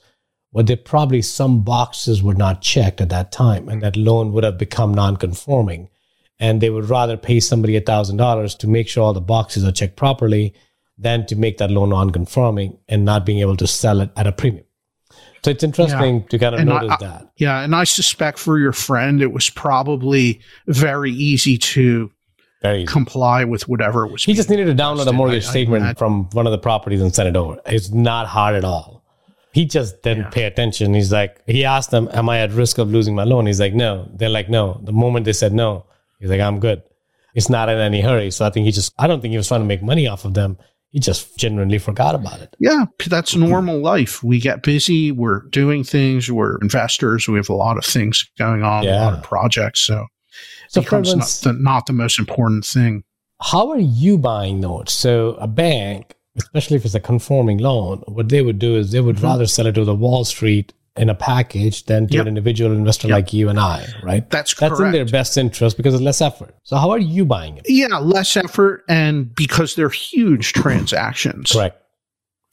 well, 0.52 0.66
there 0.66 0.78
probably 0.78 1.22
some 1.22 1.64
boxes 1.64 2.22
were 2.22 2.34
not 2.34 2.62
checked 2.62 3.00
at 3.00 3.10
that 3.10 3.32
time, 3.32 3.70
and 3.70 3.82
that 3.82 3.96
loan 3.96 4.34
would 4.34 4.44
have 4.44 4.58
become 4.58 4.94
non-conforming, 4.94 5.90
and 6.40 6.60
they 6.60 6.70
would 6.70 6.90
rather 6.90 7.16
pay 7.16 7.40
somebody 7.40 7.78
a 7.78 7.82
thousand 7.82 8.18
dollars 8.18 8.56
to 8.56 8.68
make 8.68 8.90
sure 8.90 9.04
all 9.04 9.14
the 9.14 9.22
boxes 9.22 9.64
are 9.64 9.72
checked 9.72 9.96
properly 9.96 10.54
than 10.98 11.26
to 11.28 11.36
make 11.36 11.58
that 11.58 11.72
loan 11.72 11.90
non-conforming 11.90 12.78
and 12.90 13.06
not 13.06 13.26
being 13.26 13.40
able 13.40 13.58
to 13.58 13.66
sell 13.66 14.02
it 14.02 14.12
at 14.18 14.28
a 14.28 14.32
premium. 14.32 14.66
So 15.44 15.50
it's 15.50 15.64
interesting 15.64 16.20
yeah. 16.20 16.28
to 16.28 16.40
kind 16.40 16.54
of 16.54 16.62
and 16.62 16.70
notice 16.70 16.92
I, 16.92 16.98
that. 17.06 17.32
Yeah, 17.38 17.62
and 17.62 17.76
I 17.76 17.86
suspect 17.86 18.38
for 18.38 18.60
your 18.60 18.74
friend, 18.74 19.22
it 19.22 19.32
was 19.32 19.50
probably 19.50 20.42
very 20.68 21.12
easy 21.12 21.58
to 21.58 22.12
comply 22.88 23.44
with 23.44 23.68
whatever 23.68 24.06
was. 24.08 24.24
He 24.24 24.34
just 24.34 24.50
needed 24.50 24.66
to 24.66 24.74
download 24.84 25.08
a 25.08 25.14
mortgage 25.14 25.46
I, 25.46 25.50
statement 25.50 25.84
I, 25.84 25.94
from 25.94 26.30
one 26.32 26.46
of 26.46 26.52
the 26.52 26.58
properties 26.58 27.02
and 27.02 27.14
send 27.14 27.30
it 27.30 27.36
over. 27.36 27.60
It's 27.66 27.90
not 27.90 28.28
hard 28.28 28.56
at 28.56 28.64
all. 28.64 29.04
He 29.54 29.66
just 29.66 30.02
didn't 30.04 30.24
yeah. 30.24 30.30
pay 30.30 30.44
attention. 30.44 30.94
He's 30.94 31.12
like, 31.12 31.42
he 31.46 31.66
asked 31.66 31.92
them, 31.92 32.08
"Am 32.14 32.30
I 32.30 32.40
at 32.40 32.52
risk 32.52 32.78
of 32.78 32.90
losing 32.90 33.16
my 33.16 33.26
loan?" 33.26 33.48
He's 33.48 33.60
like, 33.60 33.74
"No." 33.74 34.10
They're 34.14 34.30
like, 34.30 34.50
"No." 34.50 34.80
The 34.84 34.94
moment 34.94 35.26
they 35.26 35.34
said 35.34 35.54
no, 35.54 35.86
he's 36.20 36.30
like, 36.30 36.40
"I'm 36.40 36.60
good." 36.60 36.84
It's 37.34 37.50
not 37.50 37.70
in 37.70 37.78
any 37.78 38.02
hurry. 38.02 38.32
So 38.32 38.46
I 38.46 38.50
think 38.50 38.66
he 38.66 38.72
just, 38.72 38.94
I 38.98 39.08
don't 39.08 39.22
think 39.22 39.32
he 39.32 39.38
was 39.38 39.48
trying 39.48 39.62
to 39.62 39.66
make 39.66 39.82
money 39.82 40.08
off 40.08 40.26
of 40.26 40.34
them. 40.34 40.58
He 40.92 41.00
just 41.00 41.38
genuinely 41.38 41.78
forgot 41.78 42.16
about 42.16 42.42
it. 42.42 42.56
Yeah, 42.60 42.86
that's 43.08 43.34
normal 43.36 43.80
life. 43.80 44.22
We 44.22 44.42
get 44.42 44.62
busy. 44.62 45.14
We're 45.14 45.44
doing 45.50 45.86
things. 45.86 46.30
We're 46.30 46.58
investors. 46.58 47.30
We 47.30 47.38
have 47.38 47.48
a 47.48 47.54
lot 47.54 47.78
of 47.78 47.86
things 47.86 48.30
going 48.38 48.64
on, 48.64 48.84
yeah. 48.84 48.92
a 48.92 49.04
lot 49.06 49.14
of 49.14 49.24
projects. 49.24 49.80
So 49.80 50.08
so 50.68 50.82
becomes 50.82 51.14
not 51.14 51.28
the, 51.44 51.60
not 51.60 51.86
the 51.86 51.94
most 51.94 52.20
important 52.20 52.66
thing. 52.66 53.04
How 53.42 53.70
are 53.70 53.80
you 53.80 54.18
buying 54.18 54.60
notes? 54.60 54.94
So 54.94 55.32
a 55.40 55.48
bank, 55.48 56.16
especially 56.38 56.78
if 56.78 56.86
it's 56.86 56.96
a 56.96 57.00
conforming 57.00 57.58
loan, 57.58 58.04
what 58.08 58.30
they 58.30 58.42
would 58.42 58.60
do 58.60 58.76
is 58.76 58.92
they 58.92 59.02
would 59.02 59.18
mm-hmm. 59.18 59.26
rather 59.26 59.48
sell 59.48 59.66
it 59.66 59.74
to 59.74 59.84
the 59.84 59.96
Wall 59.96 60.24
Street 60.26 60.74
in 60.98 61.10
a 61.10 61.16
package 61.16 61.86
than 61.86 62.08
to 62.08 62.16
yep. 62.16 62.24
an 62.24 62.28
individual 62.28 62.72
investor 62.74 63.08
yep. 63.08 63.16
like 63.16 63.34
you 63.34 63.50
and 63.50 63.60
I, 63.60 63.86
right? 64.04 64.30
That's 64.30 64.54
correct. 64.54 64.72
That's 64.72 64.82
in 64.82 64.92
their 64.92 65.06
best 65.06 65.38
interest 65.38 65.78
because 65.78 65.94
it's 65.94 66.04
less 66.04 66.22
effort. 66.22 66.54
So 66.64 66.76
how 66.78 66.90
are 66.92 67.00
you 67.00 67.26
buying 67.26 67.58
it? 67.58 67.66
Yeah, 67.68 67.98
less 67.98 68.36
effort 68.36 68.84
and 68.90 69.34
because 69.34 69.76
they're 69.76 69.90
huge 69.90 70.54
transactions. 70.54 71.54
Correct. 71.54 71.78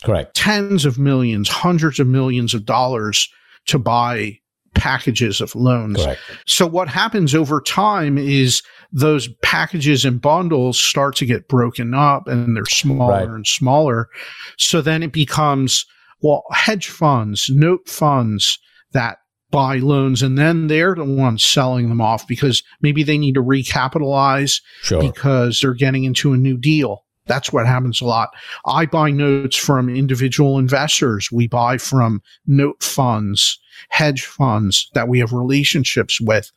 Correct. 0.04 0.36
Tens 0.36 0.84
of 0.84 0.98
millions, 0.98 1.48
hundreds 1.48 1.98
of 1.98 2.06
millions 2.06 2.54
of 2.54 2.64
dollars 2.64 3.28
to 3.66 3.78
buy 3.78 4.38
packages 4.74 5.40
of 5.40 5.54
loans. 5.54 6.02
Correct. 6.02 6.20
So 6.46 6.66
what 6.66 6.88
happens 6.88 7.34
over 7.34 7.60
time 7.60 8.18
is 8.18 8.62
those 8.92 9.28
packages 9.42 10.04
and 10.04 10.20
bundles 10.20 10.78
start 10.78 11.16
to 11.16 11.26
get 11.26 11.48
broken 11.48 11.94
up 11.94 12.26
and 12.26 12.56
they're 12.56 12.64
smaller 12.64 13.12
right. 13.12 13.28
and 13.28 13.46
smaller. 13.46 14.08
So 14.56 14.80
then 14.80 15.02
it 15.02 15.12
becomes, 15.12 15.84
well, 16.22 16.44
hedge 16.52 16.88
funds, 16.88 17.50
note 17.50 17.88
funds 17.88 18.58
that 18.92 19.18
buy 19.50 19.78
loans 19.78 20.22
and 20.22 20.36
then 20.36 20.66
they're 20.66 20.94
the 20.94 21.04
ones 21.04 21.42
selling 21.42 21.88
them 21.88 22.00
off 22.00 22.26
because 22.26 22.62
maybe 22.82 23.02
they 23.02 23.16
need 23.16 23.34
to 23.34 23.42
recapitalize 23.42 24.60
sure. 24.82 25.00
because 25.00 25.60
they're 25.60 25.74
getting 25.74 26.04
into 26.04 26.32
a 26.32 26.36
new 26.36 26.58
deal. 26.58 27.04
That's 27.28 27.52
what 27.52 27.66
happens 27.66 28.00
a 28.00 28.06
lot. 28.06 28.30
I 28.66 28.86
buy 28.86 29.10
notes 29.10 29.56
from 29.56 29.88
individual 29.88 30.58
investors. 30.58 31.30
We 31.30 31.46
buy 31.46 31.78
from 31.78 32.22
note 32.46 32.82
funds 32.82 33.58
hedge 33.90 34.24
funds 34.24 34.90
that 34.94 35.08
we 35.08 35.18
have 35.20 35.32
relationships 35.32 36.20
with. 36.20 36.50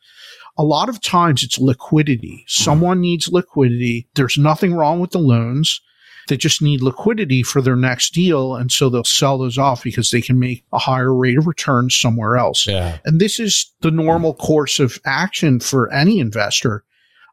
A 0.58 0.64
lot 0.64 0.88
of 0.88 1.00
times 1.00 1.42
it's 1.42 1.58
liquidity. 1.58 2.44
Someone 2.46 3.00
needs 3.00 3.28
liquidity. 3.28 4.08
There's 4.14 4.36
nothing 4.36 4.74
wrong 4.74 5.00
with 5.00 5.12
the 5.12 5.18
loans. 5.18 5.80
They 6.28 6.36
just 6.36 6.62
need 6.62 6.82
liquidity 6.82 7.42
for 7.42 7.60
their 7.60 7.74
next 7.74 8.10
deal. 8.10 8.54
And 8.54 8.70
so 8.70 8.88
they'll 8.88 9.02
sell 9.02 9.38
those 9.38 9.58
off 9.58 9.82
because 9.82 10.10
they 10.10 10.20
can 10.20 10.38
make 10.38 10.64
a 10.72 10.78
higher 10.78 11.12
rate 11.12 11.38
of 11.38 11.46
return 11.46 11.90
somewhere 11.90 12.36
else. 12.36 12.66
Yeah. 12.66 12.98
And 13.04 13.20
this 13.20 13.40
is 13.40 13.72
the 13.80 13.90
normal 13.90 14.34
course 14.34 14.78
of 14.78 15.00
action 15.04 15.58
for 15.58 15.92
any 15.92 16.20
investor, 16.20 16.84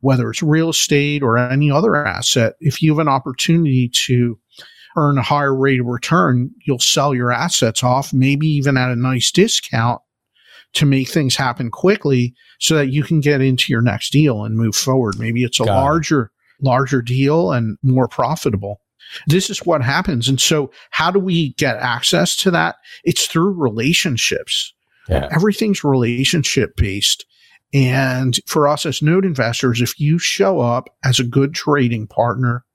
whether 0.02 0.30
it's 0.30 0.42
real 0.42 0.70
estate 0.70 1.24
or 1.24 1.38
any 1.38 1.70
other 1.72 1.96
asset. 1.96 2.54
If 2.60 2.82
you 2.82 2.92
have 2.92 3.00
an 3.00 3.08
opportunity 3.08 3.90
to 4.06 4.40
earn 4.98 5.18
a 5.18 5.24
higher 5.24 5.56
rate 5.56 5.80
of 5.80 5.86
return, 5.86 6.52
you'll 6.66 6.80
sell 6.80 7.14
your 7.14 7.32
assets 7.32 7.84
off, 7.84 8.14
maybe 8.14 8.48
even 8.48 8.78
at 8.78 8.92
a 8.92 8.96
nice 8.96 9.32
discount 9.32 10.02
to 10.74 10.86
make 10.86 11.10
things 11.10 11.36
happen 11.36 11.72
quickly 11.72 12.34
so 12.60 12.76
that 12.76 12.90
you 12.90 13.04
can 13.04 13.20
get 13.20 13.42
into 13.42 13.72
your 13.72 13.82
next 13.82 14.12
deal 14.12 14.44
and 14.44 14.56
move 14.56 14.76
forward. 14.76 15.20
Maybe 15.20 15.44
it's 15.44 15.60
a 15.60 15.66
Got 15.66 15.82
larger, 15.82 16.24
it. 16.24 16.66
larger 16.66 17.02
deal 17.02 17.52
and 17.52 17.78
more 17.82 18.08
profitable. 18.08 18.82
This 19.28 19.50
is 19.50 19.66
what 19.66 19.82
happens. 19.82 20.28
And 20.28 20.40
so 20.40 20.72
how 20.92 21.10
do 21.10 21.20
we 21.20 21.54
get 21.54 21.78
access 21.78 22.36
to 22.38 22.52
that? 22.52 22.76
It's 23.04 23.26
through 23.26 23.54
relationships. 23.54 24.74
Yeah. 25.08 25.28
Everything's 25.32 25.84
relationship 25.84 26.76
based. 26.76 27.26
And 27.74 28.40
for 28.48 28.68
us 28.68 28.86
as 28.86 29.02
note 29.02 29.26
investors, 29.26 29.82
if 29.82 30.00
you 30.00 30.18
show 30.18 30.60
up 30.60 30.90
as 31.04 31.20
a 31.20 31.24
good 31.24 31.54
trading 31.54 32.08
partner, 32.08 32.66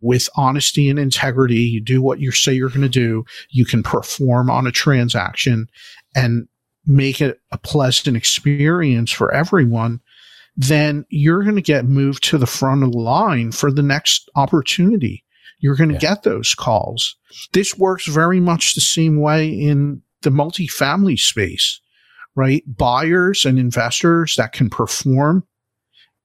with 0.00 0.28
honesty 0.36 0.88
and 0.88 0.98
integrity. 0.98 1.56
You 1.56 1.80
do 1.80 2.02
what 2.02 2.20
you 2.20 2.30
say 2.30 2.52
you're 2.52 2.68
going 2.68 2.82
to 2.82 2.88
do. 2.88 3.24
You 3.50 3.64
can 3.64 3.82
perform 3.82 4.50
on 4.50 4.66
a 4.66 4.72
transaction 4.72 5.68
and 6.14 6.48
make 6.86 7.20
it 7.20 7.40
a 7.50 7.58
pleasant 7.58 8.16
experience 8.16 9.10
for 9.10 9.32
everyone. 9.32 10.00
Then 10.56 11.04
you're 11.08 11.42
going 11.42 11.56
to 11.56 11.62
get 11.62 11.86
moved 11.86 12.24
to 12.24 12.38
the 12.38 12.46
front 12.46 12.82
of 12.82 12.92
the 12.92 12.98
line 12.98 13.52
for 13.52 13.70
the 13.70 13.82
next 13.82 14.30
opportunity. 14.36 15.24
You're 15.58 15.76
going 15.76 15.88
to 15.88 15.94
yeah. 15.94 16.00
get 16.00 16.22
those 16.22 16.54
calls. 16.54 17.16
This 17.52 17.76
works 17.76 18.06
very 18.06 18.40
much 18.40 18.74
the 18.74 18.80
same 18.80 19.20
way 19.20 19.48
in 19.48 20.02
the 20.22 20.30
multifamily 20.30 21.18
space, 21.18 21.80
right? 22.36 22.62
Buyers 22.66 23.44
and 23.44 23.58
investors 23.58 24.36
that 24.36 24.52
can 24.52 24.70
perform 24.70 25.44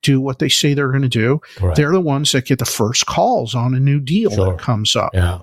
do 0.01 0.19
what 0.19 0.39
they 0.39 0.49
say 0.49 0.73
they're 0.73 0.89
going 0.89 1.01
to 1.01 1.07
do. 1.07 1.41
Right. 1.59 1.75
They're 1.75 1.91
the 1.91 2.01
ones 2.01 2.31
that 2.31 2.45
get 2.45 2.59
the 2.59 2.65
first 2.65 3.05
calls 3.05 3.55
on 3.55 3.73
a 3.73 3.79
new 3.79 3.99
deal 3.99 4.31
sure. 4.31 4.51
that 4.51 4.59
comes 4.59 4.95
up. 4.95 5.11
Yeah. 5.13 5.39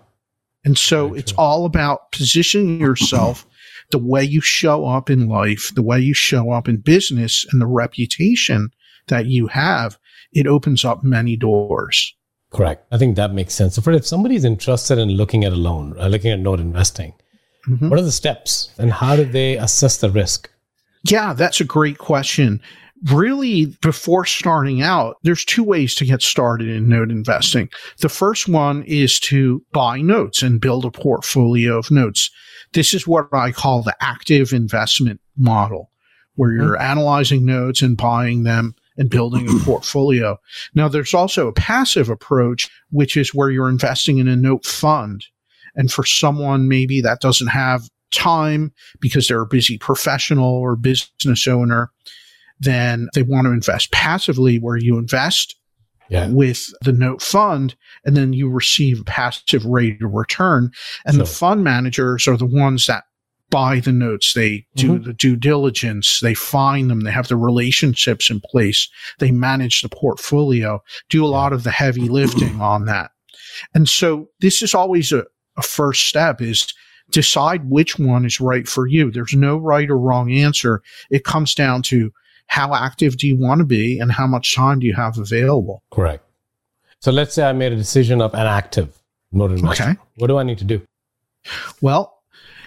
And 0.65 0.77
so 0.77 1.09
Very 1.09 1.21
it's 1.21 1.33
true. 1.33 1.45
all 1.45 1.65
about 1.65 2.13
positioning 2.13 2.81
yourself 2.81 3.47
the 3.91 3.99
way 3.99 4.23
you 4.23 4.41
show 4.41 4.85
up 4.85 5.09
in 5.09 5.29
life, 5.29 5.73
the 5.75 5.83
way 5.83 6.01
you 6.01 6.15
show 6.15 6.51
up 6.51 6.69
in 6.69 6.77
business 6.79 7.47
and 7.51 7.61
the 7.61 7.67
reputation 7.67 8.71
that 9.07 9.27
you 9.27 9.47
have. 9.47 9.99
It 10.33 10.47
opens 10.47 10.85
up 10.85 11.03
many 11.03 11.37
doors. 11.37 12.15
Correct. 12.51 12.87
I 12.93 12.99
think 12.99 13.17
that 13.17 13.33
makes 13.33 13.55
sense. 13.55 13.75
So, 13.75 13.83
for 13.83 13.93
if 13.93 14.07
somebody's 14.07 14.45
interested 14.45 14.99
in 14.99 15.11
looking 15.11 15.45
at 15.45 15.53
a 15.53 15.57
loan, 15.57 15.99
uh, 15.99 16.09
looking 16.09 16.31
at 16.31 16.41
note 16.41 16.61
investing, 16.61 17.15
mm-hmm. 17.67 17.89
what 17.89 17.99
are 17.99 18.03
the 18.03 18.13
steps 18.13 18.71
and 18.79 18.93
how 18.93 19.17
do 19.17 19.25
they 19.25 19.57
assess 19.57 19.99
the 19.99 20.11
risk? 20.11 20.51
Yeah, 21.05 21.33
that's 21.33 21.61
a 21.61 21.65
great 21.65 21.99
question 21.99 22.61
really 23.05 23.67
before 23.81 24.25
starting 24.25 24.83
out, 24.83 25.17
there's 25.23 25.45
two 25.45 25.63
ways 25.63 25.95
to 25.97 26.05
get 26.05 26.23
started 26.23 26.69
in 26.69 26.89
note 26.89 27.11
investing. 27.11 27.69
The 28.01 28.09
first 28.09 28.49
one 28.49 28.83
is 28.85 29.21
to 29.21 29.65
buy 29.73 30.01
notes 30.01 30.43
and 30.43 30.61
build 30.61 30.85
a 30.85 30.91
portfolio 30.91 31.79
of 31.79 31.91
notes. 31.91 32.31
This 32.73 32.95
is 32.95 33.07
what 33.07 33.29
I 33.33 33.53
call 33.53 33.83
the 33.83 33.97
active 34.01 34.53
investment 34.53 35.21
model, 35.37 35.91
where 36.35 36.53
you're 36.53 36.75
mm-hmm. 36.75 36.91
analyzing 36.91 37.45
notes 37.45 37.83
and 37.83 37.97
buying 37.97 38.43
them 38.43 38.75
and 38.97 39.11
building 39.11 39.49
a 39.49 39.59
portfolio. 39.65 40.39
Now, 40.75 40.89
there's 40.89 41.15
also 41.15 41.49
a 41.49 41.53
passive 41.53 42.09
approach, 42.09 42.69
which 42.91 43.17
is 43.17 43.35
where 43.35 43.51
you're 43.51 43.69
investing 43.69 44.19
in 44.19 44.29
a 44.29 44.37
note 44.37 44.67
fund. 44.67 45.25
And 45.75 45.93
for 45.93 46.05
someone 46.05 46.67
maybe 46.67 47.01
that 47.03 47.21
doesn't 47.21 47.49
have 47.49 47.89
time 48.11 48.73
because 49.01 49.29
they're 49.29 49.43
a 49.43 49.47
busy 49.47 49.79
professional 49.79 50.51
or 50.51 50.77
business 50.77 51.47
owner, 51.47 51.91
then 52.61 53.09
they 53.15 53.23
want 53.23 53.47
to 53.47 53.53
invest 53.53 53.93
passively 53.93 54.59
where 54.59 54.77
you 54.77 54.99
invest 54.99 55.57
yeah. 56.09 56.29
with 56.29 56.73
the 56.83 56.93
note 56.93 57.23
fund 57.23 57.77
and 58.05 58.17
then 58.17 58.33
you 58.33 58.49
receive 58.49 59.01
a 59.01 59.05
passive 59.05 59.65
rate 59.65 60.03
of 60.03 60.13
return. 60.13 60.71
And 61.05 61.15
sure. 61.15 61.25
the 61.25 61.31
fund 61.31 61.65
managers 61.65 62.27
are 62.27 62.37
the 62.37 62.47
ones 62.47 62.87
that 62.87 63.05
buy 63.51 63.81
the 63.81 63.93
notes. 63.93 64.35
They 64.35 64.67
do 64.75 64.95
mm-hmm. 64.95 65.05
the 65.05 65.13
due 65.13 65.37
diligence. 65.37 66.21
They 66.21 66.35
find 66.35 66.91
them. 66.91 67.01
They 67.01 67.11
have 67.11 67.29
the 67.29 67.37
relationships 67.37 68.31
in 68.31 68.41
place. 68.41 68.89
They 69.19 69.31
manage 69.31 69.83
the 69.83 69.89
portfolio, 69.89 70.83
do 71.09 71.25
a 71.25 71.29
lot 71.29 71.53
of 71.53 71.65
the 71.65 71.71
heavy 71.71 72.09
lifting 72.09 72.61
on 72.61 72.85
that. 72.87 73.11
And 73.75 73.89
so 73.89 74.29
this 74.41 74.63
is 74.63 74.75
always 74.75 75.13
a, 75.13 75.25
a 75.57 75.63
first 75.63 76.07
step 76.07 76.41
is 76.41 76.73
decide 77.11 77.71
which 77.71 77.99
one 77.99 78.25
is 78.25 78.41
right 78.41 78.69
for 78.69 78.87
you. 78.87 79.11
There's 79.11 79.35
no 79.35 79.57
right 79.57 79.89
or 79.89 79.99
wrong 79.99 80.31
answer. 80.31 80.83
It 81.11 81.25
comes 81.25 81.55
down 81.55 81.83
to 81.85 82.13
how 82.47 82.75
active 82.75 83.17
do 83.17 83.27
you 83.27 83.37
want 83.37 83.61
to 83.61 83.65
be 83.65 83.99
and 83.99 84.11
how 84.11 84.27
much 84.27 84.55
time 84.55 84.81
do 84.81 84.87
you 84.87 84.95
have 84.95 85.19
available? 85.19 85.83
Correct. 85.91 86.25
So 87.01 87.13
let's 87.13 87.35
say 87.35 87.45
I 87.45 87.53
made 87.53 87.73
a 87.73 87.77
decision 87.77 88.21
of 88.21 88.35
an 88.35 88.47
active 88.47 88.99
investor. 89.33 89.85
Okay. 89.85 89.97
What 90.17 90.27
do 90.27 90.39
I 90.39 90.43
need 90.43 90.59
to 90.59 90.65
do? 90.65 90.83
Well, 91.81 92.19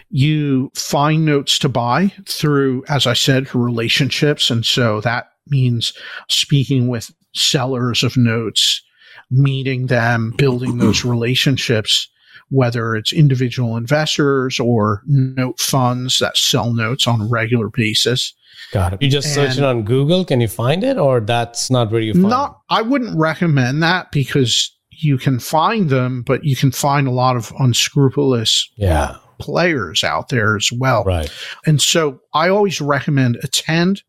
you 0.10 0.72
find 0.76 1.26
notes 1.26 1.58
to 1.60 1.70
buy 1.70 2.14
through, 2.28 2.84
as 2.90 3.08
I 3.08 3.14
said, 3.14 3.54
relationships. 3.56 4.50
And 4.50 4.66
so 4.66 5.02
that 5.02 5.32
means 5.48 5.94
speaking 6.30 6.88
with 6.88 7.12
sellers 7.34 8.04
of 8.04 8.18
notes, 8.18 8.82
meeting 9.30 9.88
them, 9.88 10.34
building 10.38 10.78
those 10.78 11.06
relationships, 11.06 12.10
whether 12.52 12.96
it's 12.96 13.12
individual 13.12 13.78
investors 13.78 14.60
or 14.60 15.02
note 15.08 15.60
funds 15.60 16.20
that 16.20 16.38
sell 16.38 16.74
notes 16.74 17.08
on 17.08 17.22
a 17.22 17.26
regular 17.26 17.70
basis. 17.70 18.34
Got 18.72 18.94
it. 18.94 19.02
You 19.02 19.10
just 19.10 19.34
search 19.34 19.58
it 19.58 19.64
on 19.64 19.84
Google. 19.84 20.24
Can 20.24 20.40
you 20.40 20.48
find 20.48 20.84
it, 20.84 20.98
or 20.98 21.20
that's 21.20 21.72
not 21.72 21.92
where 21.92 22.02
you 22.02 22.14
find 22.14 22.30
not, 22.30 22.52
it? 22.52 22.58
I 22.76 22.82
wouldn't 22.82 23.18
recommend 23.18 23.82
that 23.84 24.12
because 24.12 24.72
you 24.92 25.18
can 25.18 25.40
find 25.40 25.90
them, 25.90 26.22
but 26.22 26.44
you 26.44 26.56
can 26.56 26.72
find 26.72 27.08
a 27.08 27.12
lot 27.12 27.36
of 27.36 27.52
unscrupulous 27.60 28.70
yeah. 28.76 29.16
players 29.40 30.04
out 30.04 30.30
there 30.30 30.56
as 30.56 30.72
well. 30.72 31.04
Right. 31.04 31.32
And 31.66 31.82
so 31.82 32.20
I 32.34 32.50
always 32.50 32.80
recommend 32.80 33.38
attend 33.44 34.04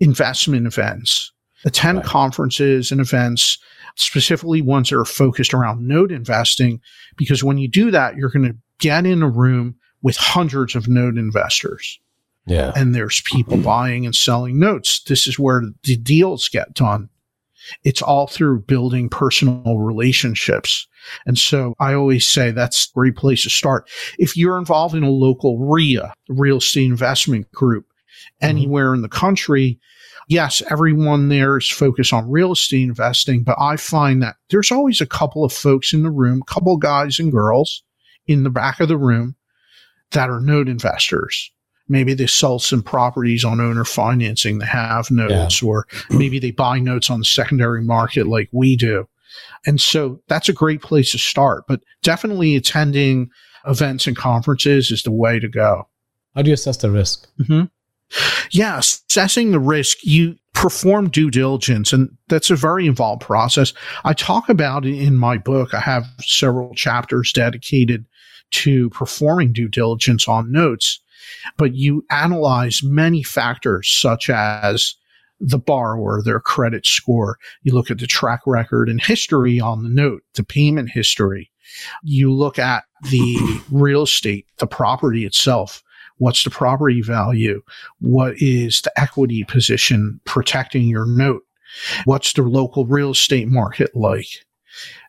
investment 0.00 0.66
events, 0.66 1.32
attend 1.64 1.98
right. 1.98 2.06
conferences 2.06 2.90
and 2.90 3.00
events, 3.00 3.58
specifically 3.96 4.62
ones 4.62 4.90
that 4.90 4.96
are 4.96 5.04
focused 5.04 5.54
around 5.54 5.86
note 5.86 6.10
investing, 6.10 6.80
because 7.16 7.44
when 7.44 7.58
you 7.58 7.68
do 7.68 7.90
that, 7.90 8.16
you're 8.16 8.30
going 8.30 8.48
to 8.48 8.56
get 8.78 9.06
in 9.06 9.22
a 9.22 9.28
room 9.28 9.76
with 10.02 10.16
hundreds 10.16 10.74
of 10.74 10.88
note 10.88 11.16
investors. 11.16 11.98
Yeah. 12.46 12.72
And 12.76 12.94
there's 12.94 13.22
people 13.24 13.56
buying 13.56 14.04
and 14.04 14.14
selling 14.14 14.58
notes. 14.58 15.02
This 15.04 15.26
is 15.26 15.38
where 15.38 15.62
the 15.84 15.96
deals 15.96 16.48
get 16.48 16.74
done. 16.74 17.08
It's 17.82 18.02
all 18.02 18.26
through 18.26 18.60
building 18.62 19.08
personal 19.08 19.78
relationships. 19.78 20.86
And 21.24 21.38
so 21.38 21.74
I 21.78 21.94
always 21.94 22.26
say 22.26 22.50
that's 22.50 22.86
a 22.86 22.92
great 22.92 23.16
place 23.16 23.42
to 23.44 23.50
start. 23.50 23.88
If 24.18 24.36
you're 24.36 24.58
involved 24.58 24.94
in 24.94 25.02
a 25.02 25.10
local 25.10 25.58
REIA, 25.58 26.12
real 26.28 26.58
estate 26.58 26.84
investment 26.84 27.50
group, 27.52 27.86
mm-hmm. 27.86 28.46
anywhere 28.46 28.92
in 28.92 29.00
the 29.00 29.08
country, 29.08 29.78
yes, 30.28 30.62
everyone 30.70 31.28
there 31.28 31.56
is 31.56 31.70
focused 31.70 32.12
on 32.12 32.30
real 32.30 32.52
estate 32.52 32.82
investing, 32.82 33.42
but 33.42 33.56
I 33.58 33.76
find 33.76 34.22
that 34.22 34.36
there's 34.50 34.72
always 34.72 35.00
a 35.00 35.06
couple 35.06 35.44
of 35.44 35.52
folks 35.52 35.92
in 35.92 36.02
the 36.02 36.10
room, 36.10 36.42
couple 36.46 36.76
guys 36.76 37.18
and 37.18 37.32
girls 37.32 37.82
in 38.26 38.42
the 38.42 38.50
back 38.50 38.80
of 38.80 38.88
the 38.88 38.98
room 38.98 39.36
that 40.12 40.30
are 40.30 40.40
note 40.40 40.68
investors 40.68 41.50
maybe 41.88 42.14
they 42.14 42.26
sell 42.26 42.58
some 42.58 42.82
properties 42.82 43.44
on 43.44 43.60
owner 43.60 43.84
financing 43.84 44.58
they 44.58 44.66
have 44.66 45.10
notes 45.10 45.62
yeah. 45.62 45.68
or 45.68 45.86
maybe 46.10 46.38
they 46.38 46.50
buy 46.50 46.78
notes 46.78 47.10
on 47.10 47.18
the 47.18 47.24
secondary 47.24 47.82
market 47.82 48.26
like 48.26 48.48
we 48.52 48.76
do 48.76 49.06
and 49.66 49.80
so 49.80 50.20
that's 50.28 50.48
a 50.48 50.52
great 50.52 50.82
place 50.82 51.12
to 51.12 51.18
start 51.18 51.64
but 51.68 51.80
definitely 52.02 52.56
attending 52.56 53.28
events 53.66 54.06
and 54.06 54.16
conferences 54.16 54.90
is 54.90 55.02
the 55.02 55.12
way 55.12 55.38
to 55.38 55.48
go 55.48 55.88
how 56.34 56.42
do 56.42 56.48
you 56.48 56.54
assess 56.54 56.78
the 56.78 56.90
risk 56.90 57.28
mm-hmm. 57.38 57.64
Yeah 58.50 58.78
assessing 58.78 59.50
the 59.50 59.58
risk 59.58 59.98
you 60.02 60.36
perform 60.52 61.08
due 61.08 61.30
diligence 61.30 61.92
and 61.92 62.08
that's 62.28 62.50
a 62.50 62.56
very 62.56 62.86
involved 62.86 63.20
process 63.20 63.72
i 64.04 64.12
talk 64.12 64.48
about 64.48 64.84
it 64.84 64.96
in 64.96 65.16
my 65.16 65.36
book 65.36 65.74
i 65.74 65.80
have 65.80 66.06
several 66.20 66.74
chapters 66.74 67.32
dedicated 67.32 68.04
to 68.50 68.88
performing 68.90 69.52
due 69.52 69.68
diligence 69.68 70.28
on 70.28 70.52
notes 70.52 71.00
but 71.56 71.74
you 71.74 72.04
analyze 72.10 72.82
many 72.82 73.22
factors 73.22 73.88
such 73.90 74.30
as 74.30 74.94
the 75.40 75.58
borrower, 75.58 76.22
their 76.22 76.40
credit 76.40 76.86
score. 76.86 77.38
You 77.62 77.74
look 77.74 77.90
at 77.90 77.98
the 77.98 78.06
track 78.06 78.40
record 78.46 78.88
and 78.88 79.00
history 79.00 79.60
on 79.60 79.82
the 79.82 79.88
note, 79.88 80.22
the 80.34 80.44
payment 80.44 80.90
history. 80.90 81.50
You 82.02 82.32
look 82.32 82.58
at 82.58 82.84
the 83.10 83.60
real 83.70 84.02
estate, 84.02 84.46
the 84.58 84.66
property 84.66 85.24
itself. 85.24 85.82
What's 86.18 86.44
the 86.44 86.50
property 86.50 87.02
value? 87.02 87.62
What 88.00 88.34
is 88.38 88.80
the 88.82 88.92
equity 88.98 89.44
position 89.44 90.20
protecting 90.24 90.86
your 90.86 91.06
note? 91.06 91.42
What's 92.04 92.32
the 92.32 92.42
local 92.42 92.86
real 92.86 93.10
estate 93.10 93.48
market 93.48 93.94
like? 93.94 94.28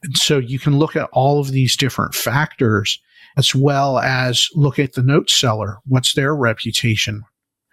And 0.04 0.18
so 0.18 0.38
you 0.38 0.60
can 0.60 0.78
look 0.78 0.96
at 0.96 1.10
all 1.12 1.39
of 1.39 1.52
these 1.52 1.76
different 1.76 2.15
factors 2.15 3.00
as 3.38 3.54
well 3.54 4.00
as 4.00 4.50
look 4.56 4.80
at 4.80 4.94
the 4.94 5.04
note 5.04 5.30
seller. 5.30 5.80
What's 5.86 6.13
their 6.13 6.36
reputation? 6.36 7.24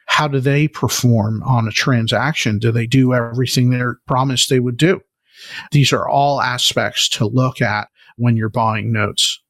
How 0.06 0.28
do 0.28 0.40
they 0.40 0.68
perform 0.68 1.42
on 1.44 1.68
a 1.68 1.72
transaction? 1.72 2.58
Do 2.58 2.72
they 2.72 2.86
do 2.86 3.14
everything 3.14 3.70
they're 3.70 3.98
promised 4.06 4.50
they 4.50 4.60
would 4.60 4.76
do? 4.76 5.00
These 5.70 5.92
are 5.92 6.08
all 6.08 6.40
aspects 6.40 7.08
to 7.10 7.26
look 7.26 7.62
at 7.62 7.88
when 8.16 8.36
you're 8.36 8.48
buying 8.48 8.92
notes. 8.92 9.40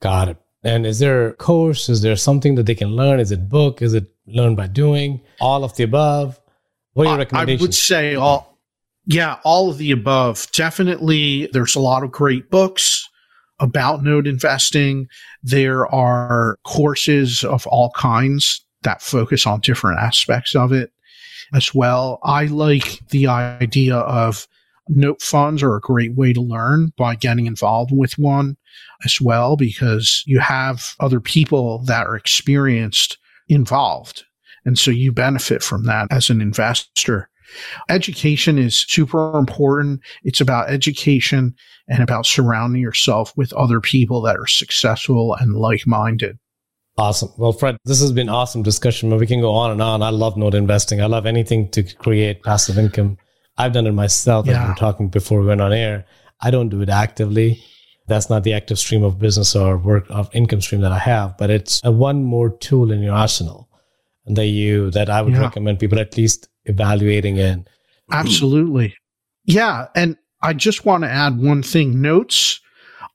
Got 0.00 0.28
it. 0.28 0.36
And 0.66 0.84
is 0.84 0.98
there 0.98 1.28
a 1.28 1.32
course? 1.32 1.88
Is 1.88 2.02
there 2.02 2.16
something 2.16 2.56
that 2.56 2.66
they 2.66 2.74
can 2.74 2.96
learn? 2.96 3.20
Is 3.20 3.30
it 3.30 3.48
book? 3.48 3.80
Is 3.80 3.94
it 3.94 4.12
learn 4.26 4.56
by 4.56 4.66
doing? 4.66 5.20
All 5.40 5.62
of 5.62 5.76
the 5.76 5.84
above? 5.84 6.40
What 6.94 7.06
are 7.06 7.10
your 7.10 7.18
recommendations? 7.18 7.62
I 7.62 7.64
would 7.64 7.74
say 7.74 8.14
all, 8.16 8.58
yeah, 9.06 9.38
all 9.44 9.70
of 9.70 9.78
the 9.78 9.92
above. 9.92 10.50
Definitely, 10.50 11.48
there's 11.52 11.76
a 11.76 11.80
lot 11.80 12.02
of 12.02 12.10
great 12.10 12.50
books 12.50 13.08
about 13.60 14.02
note 14.02 14.26
investing. 14.26 15.06
There 15.40 15.86
are 15.86 16.58
courses 16.64 17.44
of 17.44 17.64
all 17.68 17.92
kinds 17.92 18.64
that 18.82 19.00
focus 19.00 19.46
on 19.46 19.60
different 19.60 20.00
aspects 20.00 20.56
of 20.56 20.72
it 20.72 20.90
as 21.54 21.72
well. 21.76 22.18
I 22.24 22.46
like 22.46 22.98
the 23.10 23.28
idea 23.28 23.98
of 23.98 24.48
note 24.88 25.20
funds 25.20 25.62
are 25.62 25.76
a 25.76 25.80
great 25.80 26.14
way 26.14 26.32
to 26.32 26.40
learn 26.40 26.92
by 26.96 27.14
getting 27.14 27.46
involved 27.46 27.90
with 27.92 28.18
one 28.18 28.56
as 29.04 29.20
well 29.20 29.56
because 29.56 30.22
you 30.26 30.38
have 30.38 30.94
other 31.00 31.20
people 31.20 31.82
that 31.84 32.06
are 32.06 32.16
experienced 32.16 33.18
involved. 33.48 34.24
And 34.64 34.78
so 34.78 34.90
you 34.90 35.12
benefit 35.12 35.62
from 35.62 35.84
that 35.84 36.08
as 36.10 36.30
an 36.30 36.40
investor. 36.40 37.28
Education 37.88 38.58
is 38.58 38.76
super 38.88 39.36
important. 39.38 40.00
It's 40.24 40.40
about 40.40 40.68
education 40.68 41.54
and 41.88 42.02
about 42.02 42.26
surrounding 42.26 42.82
yourself 42.82 43.32
with 43.36 43.52
other 43.52 43.80
people 43.80 44.20
that 44.22 44.36
are 44.36 44.48
successful 44.48 45.34
and 45.34 45.54
like 45.54 45.86
minded. 45.86 46.38
Awesome. 46.98 47.28
Well, 47.36 47.52
Fred, 47.52 47.76
this 47.84 48.00
has 48.00 48.10
been 48.10 48.28
awesome 48.28 48.62
discussion. 48.62 49.10
But 49.10 49.20
we 49.20 49.26
can 49.26 49.40
go 49.40 49.52
on 49.52 49.70
and 49.70 49.82
on. 49.82 50.02
I 50.02 50.10
love 50.10 50.36
note 50.36 50.54
investing. 50.54 51.00
I 51.00 51.06
love 51.06 51.26
anything 51.26 51.70
to 51.72 51.82
create 51.82 52.42
passive 52.42 52.78
income. 52.78 53.18
I've 53.58 53.72
done 53.72 53.86
it 53.86 53.92
myself. 53.92 54.46
Yeah. 54.46 54.52
As 54.52 54.62
we 54.62 54.68
were 54.68 54.74
talking 54.74 55.08
before 55.08 55.40
we 55.40 55.46
went 55.46 55.60
on 55.60 55.72
air. 55.72 56.06
I 56.40 56.50
don't 56.50 56.68
do 56.68 56.82
it 56.82 56.88
actively. 56.88 57.62
That's 58.08 58.30
not 58.30 58.44
the 58.44 58.52
active 58.52 58.78
stream 58.78 59.02
of 59.02 59.18
business 59.18 59.56
or 59.56 59.76
work 59.76 60.06
of 60.10 60.28
income 60.32 60.60
stream 60.60 60.82
that 60.82 60.92
I 60.92 60.98
have, 60.98 61.36
but 61.38 61.50
it's 61.50 61.80
a 61.82 61.90
one 61.90 62.22
more 62.22 62.50
tool 62.50 62.92
in 62.92 63.02
your 63.02 63.14
arsenal 63.14 63.68
that 64.26 64.46
you 64.46 64.90
that 64.90 65.08
I 65.08 65.22
would 65.22 65.32
yeah. 65.32 65.40
recommend 65.40 65.78
people 65.78 65.98
at 65.98 66.16
least 66.16 66.48
evaluating 66.66 67.36
in. 67.36 67.66
Absolutely. 68.12 68.94
Yeah. 69.44 69.86
And 69.94 70.16
I 70.42 70.52
just 70.52 70.84
want 70.84 71.04
to 71.04 71.10
add 71.10 71.38
one 71.38 71.62
thing 71.62 72.00
notes. 72.00 72.60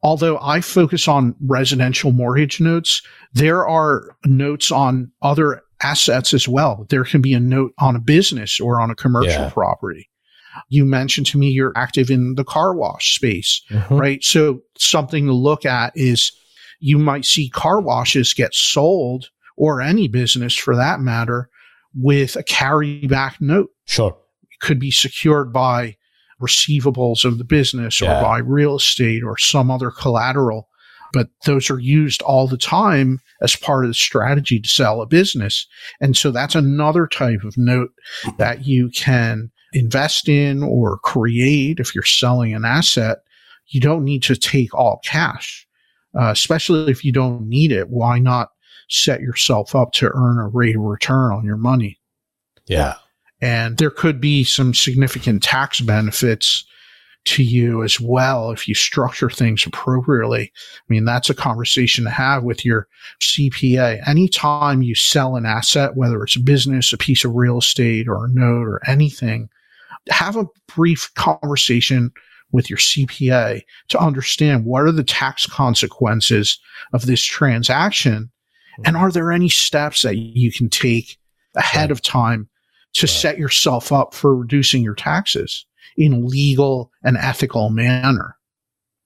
Although 0.03 0.39
I 0.41 0.61
focus 0.61 1.07
on 1.07 1.35
residential 1.45 2.11
mortgage 2.11 2.59
notes, 2.59 3.01
there 3.33 3.67
are 3.67 4.15
notes 4.25 4.71
on 4.71 5.11
other 5.21 5.61
assets 5.81 6.33
as 6.33 6.47
well. 6.47 6.87
There 6.89 7.03
can 7.03 7.21
be 7.21 7.33
a 7.33 7.39
note 7.39 7.73
on 7.77 7.95
a 7.95 7.99
business 7.99 8.59
or 8.59 8.81
on 8.81 8.89
a 8.89 8.95
commercial 8.95 9.43
yeah. 9.43 9.49
property. 9.51 10.09
You 10.69 10.85
mentioned 10.85 11.27
to 11.27 11.37
me 11.37 11.49
you're 11.49 11.73
active 11.75 12.09
in 12.09 12.35
the 12.35 12.43
car 12.43 12.73
wash 12.73 13.15
space, 13.15 13.61
mm-hmm. 13.69 13.97
right? 13.97 14.23
So 14.23 14.61
something 14.77 15.25
to 15.27 15.33
look 15.33 15.65
at 15.65 15.93
is 15.95 16.31
you 16.79 16.97
might 16.97 17.25
see 17.25 17.49
car 17.49 17.79
washes 17.79 18.33
get 18.33 18.53
sold 18.53 19.29
or 19.57 19.81
any 19.81 20.07
business 20.07 20.55
for 20.55 20.75
that 20.75 20.99
matter 20.99 21.49
with 21.93 22.35
a 22.35 22.43
carryback 22.43 23.39
note. 23.39 23.69
Sure. 23.85 24.17
It 24.49 24.59
could 24.59 24.79
be 24.79 24.91
secured 24.91 25.53
by 25.53 25.97
receivables 26.41 27.23
of 27.23 27.37
the 27.37 27.43
business 27.43 28.01
yeah. 28.01 28.19
or 28.19 28.23
by 28.23 28.39
real 28.39 28.75
estate 28.75 29.23
or 29.23 29.37
some 29.37 29.69
other 29.69 29.91
collateral. 29.91 30.67
But 31.13 31.29
those 31.45 31.69
are 31.69 31.79
used 31.79 32.21
all 32.21 32.47
the 32.47 32.57
time 32.57 33.19
as 33.41 33.55
part 33.55 33.83
of 33.83 33.89
the 33.89 33.95
strategy 33.95 34.59
to 34.59 34.67
sell 34.67 35.01
a 35.01 35.05
business. 35.05 35.67
And 35.99 36.15
so 36.15 36.31
that's 36.31 36.55
another 36.55 37.05
type 37.05 37.43
of 37.43 37.57
note 37.57 37.91
that 38.37 38.65
you 38.65 38.89
can 38.89 39.51
invest 39.73 40.29
in 40.29 40.63
or 40.63 40.97
create 40.99 41.79
if 41.79 41.95
you're 41.95 42.03
selling 42.03 42.53
an 42.53 42.65
asset. 42.65 43.19
You 43.67 43.79
don't 43.79 44.03
need 44.03 44.23
to 44.23 44.35
take 44.35 44.73
all 44.73 44.99
cash, 45.03 45.67
uh, 46.19 46.31
especially 46.31 46.91
if 46.91 47.05
you 47.05 47.11
don't 47.11 47.47
need 47.47 47.71
it. 47.71 47.89
Why 47.89 48.19
not 48.19 48.49
set 48.91 49.21
yourself 49.21 49.73
up 49.73 49.93
to 49.93 50.11
earn 50.13 50.37
a 50.37 50.47
rate 50.47 50.75
of 50.75 50.81
return 50.81 51.31
on 51.31 51.45
your 51.45 51.57
money. 51.57 51.97
Yeah. 52.67 52.95
And 53.41 53.77
there 53.77 53.89
could 53.89 54.21
be 54.21 54.43
some 54.43 54.73
significant 54.73 55.41
tax 55.41 55.79
benefits 55.79 56.65
to 57.23 57.43
you 57.43 57.83
as 57.83 57.99
well 57.99 58.51
if 58.51 58.67
you 58.67 58.75
structure 58.75 59.29
things 59.29 59.65
appropriately. 59.65 60.51
I 60.77 60.83
mean, 60.89 61.05
that's 61.05 61.29
a 61.29 61.35
conversation 61.35 62.03
to 62.03 62.09
have 62.09 62.43
with 62.43 62.65
your 62.65 62.87
CPA. 63.21 64.07
Anytime 64.07 64.81
you 64.81 64.95
sell 64.95 65.35
an 65.35 65.45
asset, 65.45 65.95
whether 65.95 66.21
it's 66.23 66.35
a 66.35 66.41
business, 66.41 66.91
a 66.91 66.97
piece 66.97 67.23
of 67.23 67.33
real 67.33 67.59
estate, 67.59 68.07
or 68.07 68.25
a 68.25 68.29
note, 68.29 68.67
or 68.67 68.81
anything, 68.87 69.49
have 70.09 70.35
a 70.35 70.47
brief 70.73 71.09
conversation 71.15 72.11
with 72.51 72.69
your 72.69 72.79
CPA 72.79 73.61
to 73.89 73.99
understand 73.99 74.65
what 74.65 74.83
are 74.83 74.91
the 74.91 75.03
tax 75.03 75.45
consequences 75.45 76.59
of 76.93 77.05
this 77.05 77.23
transaction 77.23 78.29
hmm. 78.77 78.83
and 78.85 78.97
are 78.97 79.11
there 79.11 79.31
any 79.31 79.49
steps 79.49 80.01
that 80.01 80.17
you 80.17 80.51
can 80.51 80.69
take 80.69 81.17
ahead 81.55 81.91
of 81.91 82.01
time 82.01 82.49
to 82.93 83.07
set 83.07 83.37
yourself 83.37 83.91
up 83.91 84.13
for 84.13 84.35
reducing 84.35 84.83
your 84.83 84.95
taxes 84.95 85.65
in 85.97 86.13
a 86.13 86.19
legal 86.19 86.91
and 87.03 87.17
ethical 87.17 87.69
manner? 87.69 88.35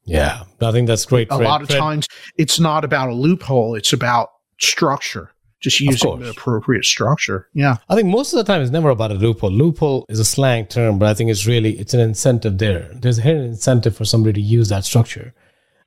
Yeah, 0.05 0.43
I 0.61 0.71
think 0.71 0.87
that's 0.87 1.05
great. 1.05 1.27
A 1.31 1.37
Fred. 1.37 1.47
lot 1.47 1.61
of 1.61 1.67
Fred. 1.67 1.79
times 1.79 2.07
it's 2.37 2.59
not 2.59 2.83
about 2.83 3.09
a 3.09 3.13
loophole, 3.13 3.75
it's 3.75 3.93
about 3.93 4.29
structure 4.59 5.34
just 5.65 5.81
using 5.81 6.19
the 6.19 6.29
appropriate 6.29 6.85
structure. 6.85 7.49
Yeah. 7.53 7.77
I 7.89 7.95
think 7.95 8.07
most 8.07 8.33
of 8.33 8.37
the 8.37 8.43
time 8.43 8.61
it's 8.61 8.71
never 8.71 8.89
about 8.89 9.11
a 9.11 9.15
loophole. 9.15 9.51
Loophole 9.51 10.05
is 10.07 10.19
a 10.19 10.25
slang 10.25 10.67
term, 10.67 10.97
but 10.99 11.09
I 11.09 11.13
think 11.13 11.29
it's 11.29 11.45
really 11.45 11.77
it's 11.77 11.93
an 11.93 11.99
incentive 11.99 12.57
there. 12.57 12.89
There's 12.93 13.17
a 13.17 13.21
hidden 13.21 13.43
incentive 13.43 13.95
for 13.97 14.05
somebody 14.05 14.33
to 14.33 14.41
use 14.41 14.69
that 14.69 14.85
structure. 14.85 15.33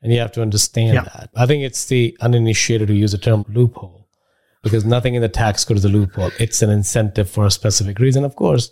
And 0.02 0.12
you 0.12 0.18
have 0.20 0.32
to 0.32 0.42
understand 0.42 0.94
yeah. 0.94 1.02
that. 1.02 1.30
I 1.34 1.46
think 1.46 1.62
it's 1.64 1.86
the 1.86 2.16
uninitiated 2.20 2.88
who 2.88 2.94
use 2.94 3.12
the 3.12 3.18
term 3.18 3.44
loophole 3.48 4.06
because 4.62 4.84
nothing 4.84 5.14
in 5.14 5.22
the 5.22 5.28
tax 5.28 5.64
code 5.64 5.78
is 5.78 5.84
a 5.84 5.88
loophole. 5.88 6.30
It's 6.38 6.62
an 6.62 6.70
incentive 6.70 7.30
for 7.30 7.46
a 7.46 7.50
specific 7.50 7.98
reason. 7.98 8.24
Of 8.24 8.36
course, 8.36 8.70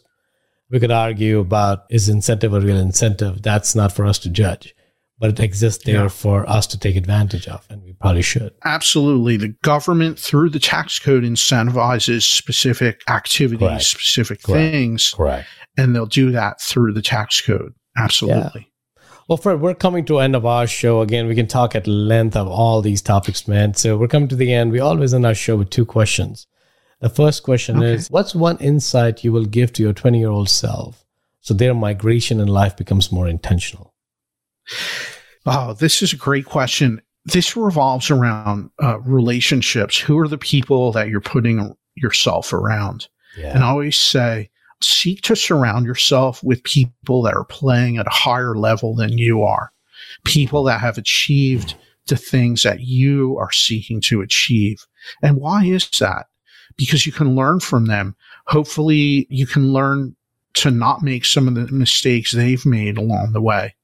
we 0.71 0.79
could 0.79 0.91
argue 0.91 1.41
about 1.41 1.85
is 1.91 2.09
incentive 2.09 2.53
a 2.53 2.61
real 2.61 2.77
incentive? 2.77 3.43
That's 3.43 3.75
not 3.75 3.93
for 3.93 4.05
us 4.05 4.19
to 4.21 4.29
judge 4.29 4.76
but 5.19 5.31
it 5.31 5.41
exists 5.41 5.85
there 5.85 6.03
yeah. 6.03 6.09
for 6.09 6.49
us 6.49 6.67
to 6.69 6.79
take 6.79 6.97
advantage 6.97 7.49
of, 7.49 7.67
and 7.71 7.83
we 7.83 7.95
probably 7.95 8.23
should. 8.23 8.53
Absolutely. 8.65 9.37
The 9.37 9.55
government, 9.63 10.19
through 10.19 10.51
the 10.51 10.59
tax 10.59 10.99
code, 10.99 11.23
incentivizes 11.23 12.23
specific 12.23 13.03
activities, 13.09 13.69
Correct. 13.69 13.85
specific 13.85 14.43
Correct. 14.43 14.73
things. 14.73 15.15
Correct. 15.17 15.49
And 15.79 15.95
they'll 15.95 16.07
do 16.07 16.31
that 16.33 16.61
through 16.61 16.93
the 16.93 17.03
tax 17.03 17.41
code. 17.41 17.75
Absolutely. 17.97 18.51
Yeah. 18.55 19.03
Well, 19.29 19.39
Fred, 19.39 19.61
we're 19.61 19.75
coming 19.75 20.05
to 20.05 20.19
end 20.19 20.37
of 20.37 20.47
our 20.47 20.69
show. 20.69 21.01
Again, 21.01 21.27
we 21.27 21.35
can 21.35 21.49
talk 21.49 21.75
at 21.75 21.87
length 21.89 22.37
of 22.37 22.47
all 22.47 22.81
these 22.81 23.03
topics, 23.03 23.49
man. 23.49 23.75
So 23.75 23.97
we're 23.97 24.07
coming 24.07 24.29
to 24.29 24.37
the 24.37 24.53
end. 24.53 24.71
We 24.71 24.79
always 24.79 25.13
end 25.13 25.27
our 25.27 25.35
show 25.35 25.57
with 25.57 25.71
two 25.71 25.85
questions. 25.85 26.47
The 27.01 27.09
first 27.09 27.43
question 27.43 27.79
okay. 27.79 27.95
is 27.95 28.09
What's 28.09 28.35
one 28.35 28.57
insight 28.59 29.25
you 29.25 29.33
will 29.33 29.45
give 29.45 29.73
to 29.75 29.83
your 29.83 29.93
20 29.93 30.19
year 30.19 30.29
old 30.29 30.49
self 30.49 31.05
so 31.41 31.55
their 31.55 31.75
migration 31.75 32.39
in 32.39 32.47
life 32.49 32.77
becomes 32.77 33.11
more 33.11 33.27
intentional? 33.27 33.96
Oh, 35.47 35.75
this 35.75 36.03
is 36.03 36.13
a 36.13 36.17
great 36.17 36.45
question. 36.45 37.01
This 37.25 37.57
revolves 37.57 38.11
around 38.11 38.71
uh, 38.83 39.01
relationships. 39.01 39.99
Who 39.99 40.19
are 40.19 40.29
the 40.29 40.39
people 40.39 40.93
that 40.93 41.09
you're 41.09 41.21
putting 41.21 41.75
yourself 41.95 42.53
around? 42.53 43.09
Yeah. 43.37 43.55
And 43.55 43.65
I 43.65 43.69
always 43.69 43.97
say, 43.97 44.51
seek 44.81 45.23
to 45.23 45.37
surround 45.37 45.87
yourself 45.87 46.43
with 46.43 46.63
people 46.65 47.23
that 47.23 47.35
are 47.35 47.45
playing 47.45 47.99
at 47.99 48.07
a 48.07 48.11
higher 48.11 48.57
level 48.57 48.95
than 48.95 49.19
you 49.19 49.43
are, 49.43 49.73
people 50.25 50.63
that 50.65 50.81
have 50.81 50.99
achieved 50.99 51.75
the 52.07 52.17
things 52.17 52.63
that 52.63 52.81
you 52.81 53.37
are 53.39 53.53
seeking 53.53 54.01
to 54.01 54.21
achieve. 54.21 54.87
And 55.23 55.39
why 55.39 55.65
is 55.65 55.89
that? 55.99 56.27
Because 56.77 57.07
you 57.07 57.13
can 57.13 57.35
learn 57.35 57.61
from 57.61 57.87
them. 57.87 58.17
Hopefully, 58.47 59.27
you 59.31 59.47
can 59.47 59.73
learn 59.73 60.15
to 60.55 60.71
not 60.71 61.03
make 61.03 61.25
some 61.25 61.49
of 61.49 61.55
the 61.55 61.67
mistakes 61.73 62.33
they've 62.33 62.65
made 62.65 62.97
along 62.97 63.33
the 63.33 63.43
way 63.43 63.75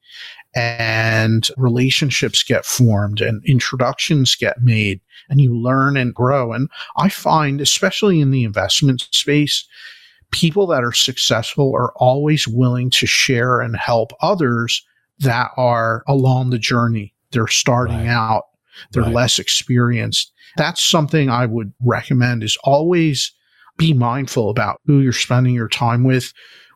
and 0.55 1.49
relationships 1.57 2.43
get 2.43 2.65
formed 2.65 3.21
and 3.21 3.43
introductions 3.45 4.35
get 4.35 4.63
made 4.63 5.01
and 5.29 5.41
you 5.41 5.57
learn 5.57 5.97
and 5.97 6.15
grow. 6.15 6.53
And 6.53 6.69
I 6.97 7.09
find, 7.09 7.61
especially 7.61 8.21
in 8.21 8.31
the 8.31 8.45
investment 8.45 9.09
space, 9.13 9.67
people 10.31 10.67
that 10.67 10.85
are 10.85 10.93
successful 10.93 11.73
are 11.75 11.93
always 11.97 12.47
willing 12.49 12.91
to 12.91 13.07
share 13.07 13.61
and 13.61 13.77
help 13.77 14.13
others 14.21 14.85
that 15.21 15.51
are 15.57 16.03
along 16.07 16.51
the 16.51 16.59
journey. 16.59 17.15
They're 17.31 17.47
starting 17.47 17.97
right. 17.97 18.09
out. 18.09 18.45
They're 18.93 19.03
right. 19.05 19.15
less 19.15 19.39
experienced. 19.39 20.33
That's 20.57 20.83
something 20.83 21.31
I 21.31 21.47
would 21.47 21.73
recommend 21.83 22.43
is 22.43 22.59
always 22.65 23.33
be 23.79 23.95
mindful 23.95 24.51
about 24.51 24.81
who 24.87 25.01
you're 25.01 25.13
spending 25.13 25.55
your 25.55 25.69
time 25.69 26.05
with, 26.05 26.33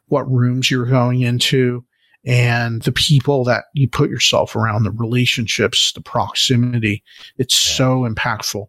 what 0.07 0.31
rooms 0.31 0.71
you're 0.71 0.87
going 0.87 1.21
into, 1.23 1.85
and 2.27 2.83
the 2.83 2.93
people 2.93 3.45
that 3.45 3.67
you 3.73 3.89
put 3.89 4.11
yourself 4.11 4.57
around, 4.57 4.83
the 4.83 4.91
relationships, 4.91 5.93
the 5.93 6.01
proximity. 6.01 7.05
It's 7.39 7.69
yeah. 7.69 7.77
so 7.77 8.01
impactful. 8.01 8.67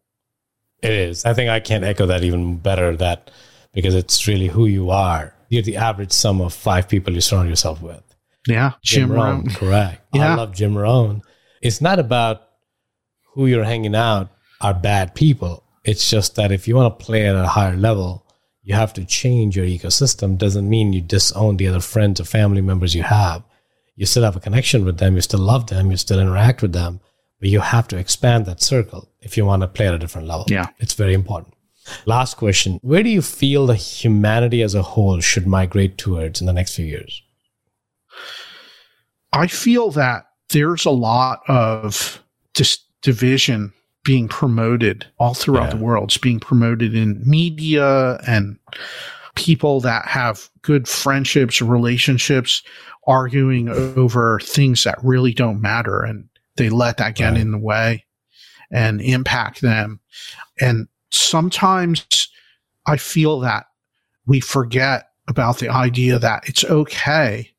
It 0.83 0.91
is. 0.91 1.25
I 1.25 1.33
think 1.33 1.49
I 1.49 1.59
can't 1.59 1.83
echo 1.83 2.05
that 2.05 2.23
even 2.23 2.57
better 2.57 2.95
that 2.97 3.31
because 3.73 3.95
it's 3.95 4.27
really 4.27 4.47
who 4.47 4.67
you 4.67 4.91
are. 4.91 5.33
You're 5.49 5.63
the 5.63 5.77
average 5.77 6.11
sum 6.11 6.39
of 6.39 6.53
five 6.53 6.87
people 6.87 7.13
you 7.13 7.21
surround 7.21 7.49
yourself 7.49 7.81
with. 7.81 8.03
Yeah. 8.47 8.73
Jim, 8.83 9.07
Jim 9.07 9.11
Rohn. 9.11 9.41
Rohn. 9.41 9.49
Correct. 9.49 10.01
Yeah. 10.13 10.33
I 10.33 10.35
love 10.35 10.53
Jim 10.53 10.77
Rohn. 10.77 11.23
It's 11.61 11.81
not 11.81 11.97
about 11.97 12.43
who 13.33 13.47
you're 13.47 13.63
hanging 13.63 13.95
out 13.95 14.29
are 14.61 14.73
bad 14.73 15.15
people. 15.15 15.63
It's 15.83 16.09
just 16.09 16.35
that 16.35 16.51
if 16.51 16.67
you 16.67 16.75
want 16.75 16.97
to 16.97 17.05
play 17.05 17.27
at 17.27 17.35
a 17.35 17.47
higher 17.47 17.75
level, 17.75 18.25
you 18.61 18.75
have 18.75 18.93
to 18.93 19.05
change 19.05 19.55
your 19.55 19.65
ecosystem. 19.65 20.37
Doesn't 20.37 20.69
mean 20.69 20.93
you 20.93 21.01
disown 21.01 21.57
the 21.57 21.67
other 21.67 21.79
friends 21.79 22.19
or 22.19 22.25
family 22.25 22.61
members 22.61 22.93
you 22.93 23.03
have 23.03 23.43
you 23.97 24.05
still 24.05 24.23
have 24.23 24.35
a 24.35 24.39
connection 24.39 24.85
with 24.85 24.99
them, 24.99 25.15
you 25.15 25.21
still 25.21 25.41
love 25.41 25.67
them, 25.67 25.91
you 25.91 25.97
still 25.97 26.19
interact 26.19 26.61
with 26.61 26.71
them, 26.71 27.01
but 27.39 27.49
you 27.49 27.59
have 27.59 27.87
to 27.89 27.97
expand 27.97 28.45
that 28.45 28.61
circle 28.61 29.09
if 29.19 29.35
you 29.35 29.45
want 29.45 29.63
to 29.63 29.67
play 29.67 29.87
at 29.87 29.93
a 29.93 29.97
different 29.97 30.27
level. 30.27 30.45
Yeah. 30.47 30.67
It's 30.77 30.93
very 30.93 31.13
important. 31.13 31.55
Last 32.05 32.37
question 32.37 32.79
Where 32.83 33.03
do 33.03 33.09
you 33.09 33.21
feel 33.21 33.65
the 33.65 33.75
humanity 33.75 34.61
as 34.61 34.75
a 34.75 34.81
whole 34.81 35.19
should 35.19 35.47
migrate 35.47 35.97
towards 35.97 36.39
in 36.39 36.47
the 36.47 36.53
next 36.53 36.75
few 36.75 36.85
years? 36.85 37.21
I 39.33 39.47
feel 39.47 39.91
that 39.91 40.27
there's 40.49 40.85
a 40.85 40.91
lot 40.91 41.41
of 41.47 42.23
dis- 42.53 42.79
division 43.01 43.73
being 44.03 44.27
promoted 44.27 45.05
all 45.19 45.33
throughout 45.33 45.65
yeah. 45.65 45.77
the 45.77 45.83
world. 45.83 46.09
It's 46.09 46.17
being 46.17 46.39
promoted 46.39 46.95
in 46.95 47.21
media 47.25 48.19
and 48.27 48.57
people 49.37 49.79
that 49.81 50.05
have 50.05 50.49
good 50.63 50.87
friendships, 50.87 51.61
relationships 51.61 52.63
arguing 53.05 53.69
over 53.69 54.39
things 54.41 54.83
that 54.83 54.97
really 55.03 55.31
don't 55.31 55.61
matter 55.61 56.01
and 56.03 56.27
they 56.57 56.69
let 56.69 56.97
that 56.97 57.15
get 57.15 57.31
right. 57.31 57.39
in 57.39 57.51
the 57.51 57.57
way 57.57 58.03
and 58.71 58.99
impact 58.99 59.61
them. 59.61 59.99
And 60.59 60.87
sometimes 61.11 62.29
I 62.87 62.97
feel 62.97 63.39
that 63.41 63.67
we 64.25 64.39
forget 64.39 65.09
about 65.27 65.59
the 65.59 65.69
idea 65.69 66.17
that 66.19 66.49
it's 66.49 66.63
okay 66.65 67.51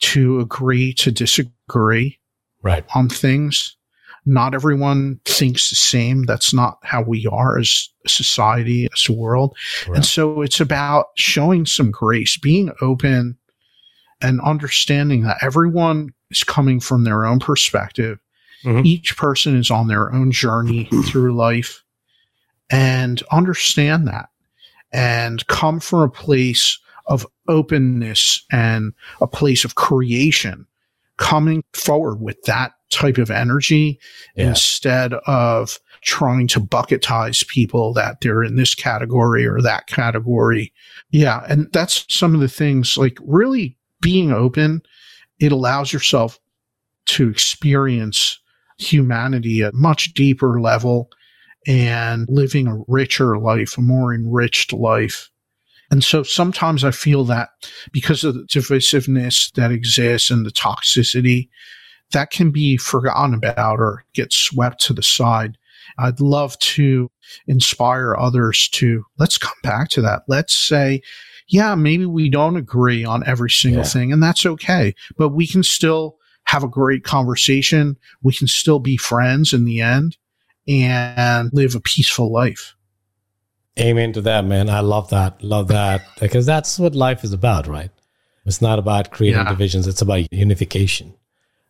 to 0.00 0.40
agree 0.40 0.94
to 0.94 1.12
disagree 1.12 2.18
right. 2.62 2.84
on 2.94 3.08
things. 3.08 3.76
Not 4.24 4.54
everyone 4.54 5.20
thinks 5.24 5.70
the 5.70 5.76
same. 5.76 6.24
That's 6.24 6.54
not 6.54 6.78
how 6.82 7.02
we 7.02 7.26
are 7.26 7.58
as 7.58 7.88
a 8.04 8.08
society, 8.08 8.88
as 8.92 9.06
a 9.08 9.12
world. 9.12 9.56
Right. 9.88 9.96
And 9.96 10.06
so 10.06 10.42
it's 10.42 10.60
about 10.60 11.06
showing 11.16 11.66
some 11.66 11.90
grace, 11.90 12.36
being 12.36 12.72
open 12.80 13.36
and 14.20 14.40
understanding 14.40 15.22
that 15.24 15.38
everyone 15.42 16.14
is 16.30 16.44
coming 16.44 16.78
from 16.78 17.04
their 17.04 17.24
own 17.24 17.40
perspective. 17.40 18.18
Mm-hmm. 18.64 18.86
Each 18.86 19.16
person 19.16 19.56
is 19.56 19.70
on 19.70 19.88
their 19.88 20.12
own 20.12 20.30
journey 20.30 20.88
through 21.06 21.34
life 21.34 21.82
and 22.70 23.22
understand 23.32 24.06
that 24.06 24.28
and 24.92 25.46
come 25.48 25.80
from 25.80 26.00
a 26.00 26.08
place 26.08 26.78
of 27.06 27.26
openness 27.48 28.44
and 28.52 28.92
a 29.20 29.26
place 29.26 29.64
of 29.64 29.74
creation, 29.74 30.66
coming 31.16 31.64
forward 31.72 32.20
with 32.20 32.40
that 32.44 32.72
type 32.92 33.18
of 33.18 33.30
energy 33.30 33.98
yeah. 34.36 34.50
instead 34.50 35.14
of 35.26 35.78
trying 36.02 36.48
to 36.48 36.60
bucketize 36.60 37.46
people 37.46 37.92
that 37.94 38.20
they're 38.20 38.42
in 38.42 38.56
this 38.56 38.74
category 38.74 39.46
or 39.46 39.60
that 39.60 39.86
category. 39.86 40.72
Yeah. 41.10 41.44
And 41.48 41.68
that's 41.72 42.04
some 42.08 42.34
of 42.34 42.40
the 42.40 42.48
things 42.48 42.96
like 42.96 43.18
really 43.22 43.76
being 44.00 44.32
open, 44.32 44.82
it 45.40 45.52
allows 45.52 45.92
yourself 45.92 46.38
to 47.06 47.28
experience 47.28 48.38
humanity 48.78 49.62
at 49.62 49.74
much 49.74 50.12
deeper 50.14 50.60
level 50.60 51.10
and 51.66 52.26
living 52.28 52.66
a 52.66 52.82
richer 52.88 53.38
life, 53.38 53.78
a 53.78 53.80
more 53.80 54.12
enriched 54.12 54.72
life. 54.72 55.30
And 55.90 56.02
so 56.02 56.22
sometimes 56.22 56.84
I 56.84 56.90
feel 56.90 57.24
that 57.26 57.50
because 57.92 58.24
of 58.24 58.34
the 58.34 58.44
divisiveness 58.44 59.52
that 59.52 59.70
exists 59.70 60.30
and 60.30 60.44
the 60.44 60.50
toxicity, 60.50 61.48
that 62.12 62.30
can 62.30 62.50
be 62.50 62.76
forgotten 62.76 63.34
about 63.34 63.78
or 63.80 64.04
get 64.14 64.32
swept 64.32 64.80
to 64.82 64.92
the 64.92 65.02
side. 65.02 65.58
I'd 65.98 66.20
love 66.20 66.58
to 66.60 67.10
inspire 67.46 68.16
others 68.16 68.68
to 68.72 69.04
let's 69.18 69.38
come 69.38 69.54
back 69.62 69.88
to 69.90 70.02
that. 70.02 70.22
Let's 70.28 70.54
say, 70.54 71.02
yeah, 71.48 71.74
maybe 71.74 72.06
we 72.06 72.30
don't 72.30 72.56
agree 72.56 73.04
on 73.04 73.26
every 73.26 73.50
single 73.50 73.82
Yeah. 73.82 73.88
thing, 73.88 74.12
and 74.12 74.22
that's 74.22 74.46
okay. 74.46 74.94
But 75.18 75.30
we 75.30 75.46
can 75.46 75.62
still 75.62 76.16
have 76.44 76.64
a 76.64 76.68
great 76.68 77.04
conversation. 77.04 77.96
We 78.22 78.32
can 78.32 78.46
still 78.48 78.78
be 78.78 78.96
friends 78.96 79.52
in 79.52 79.64
the 79.64 79.80
end 79.80 80.16
and 80.66 81.50
live 81.52 81.74
a 81.74 81.80
peaceful 81.80 82.32
life. 82.32 82.74
Amen 83.78 84.12
to 84.14 84.20
that, 84.22 84.44
man. 84.44 84.68
I 84.68 84.80
love 84.80 85.10
that. 85.10 85.42
Love 85.42 85.68
that. 85.68 86.02
Because 86.20 86.44
that's 86.46 86.78
what 86.78 86.94
life 86.94 87.24
is 87.24 87.32
about, 87.32 87.66
right? 87.66 87.90
It's 88.44 88.60
not 88.60 88.78
about 88.78 89.10
creating 89.10 89.40
Yeah. 89.40 89.48
divisions, 89.50 89.86
it's 89.86 90.02
about 90.02 90.32
unification. 90.32 91.14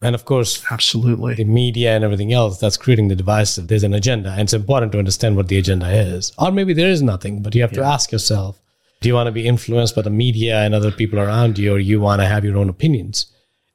And 0.02 0.14
of 0.16 0.24
course, 0.24 0.64
absolutely, 0.70 1.34
the 1.34 1.44
media 1.44 1.94
and 1.94 2.02
everything 2.02 2.32
else 2.32 2.58
that's 2.58 2.76
creating 2.76 3.08
the 3.08 3.14
divisive, 3.14 3.68
there's 3.68 3.84
an 3.84 3.94
agenda. 3.94 4.30
And 4.30 4.42
it's 4.42 4.52
important 4.52 4.92
to 4.92 4.98
understand 4.98 5.36
what 5.36 5.48
the 5.48 5.58
agenda 5.58 5.88
is. 5.90 6.32
Or 6.38 6.50
maybe 6.50 6.74
there 6.74 6.90
is 6.90 7.02
nothing, 7.02 7.40
but 7.40 7.54
you 7.54 7.62
have 7.62 7.72
to 7.72 7.84
ask 7.84 8.10
yourself 8.10 8.60
do 9.02 9.08
you 9.08 9.14
want 9.14 9.26
to 9.26 9.32
be 9.32 9.48
influenced 9.48 9.96
by 9.96 10.02
the 10.02 10.10
media 10.10 10.60
and 10.60 10.74
other 10.74 10.92
people 10.92 11.18
around 11.18 11.58
you, 11.58 11.74
or 11.74 11.78
you 11.80 12.00
want 12.00 12.20
to 12.20 12.26
have 12.26 12.44
your 12.44 12.56
own 12.56 12.68
opinions 12.68 13.26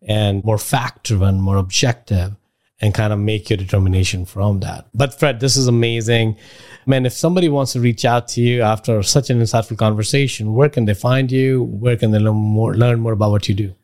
and 0.08 0.44
more 0.46 0.58
fact 0.58 1.08
driven, 1.08 1.42
more 1.42 1.58
objective, 1.58 2.34
and 2.80 2.94
kind 2.94 3.12
of 3.12 3.20
make 3.20 3.50
your 3.50 3.58
determination 3.58 4.26
from 4.26 4.62
that? 4.62 4.88
But 4.94 5.20
Fred, 5.20 5.42
this 5.42 5.58
is 5.58 5.68
amazing. 5.68 6.38
Man, 6.86 7.06
if 7.06 7.12
somebody 7.12 7.50
wants 7.50 7.74
to 7.74 7.82
reach 7.82 8.06
out 8.06 8.30
to 8.30 8.42
you 8.42 8.62
after 8.62 9.04
such 9.04 9.30
an 9.30 9.42
insightful 9.42 9.78
conversation, 9.78 10.54
where 10.54 10.70
can 10.70 10.86
they 10.86 10.94
find 10.94 11.30
you? 11.30 11.64
Where 11.64 11.98
can 11.98 12.12
they 12.12 12.20
learn 12.20 12.36
more, 12.36 12.76
learn 12.76 13.02
more 13.02 13.12
about 13.12 13.32
what 13.32 13.50
you 13.50 13.56
do? 13.56 13.76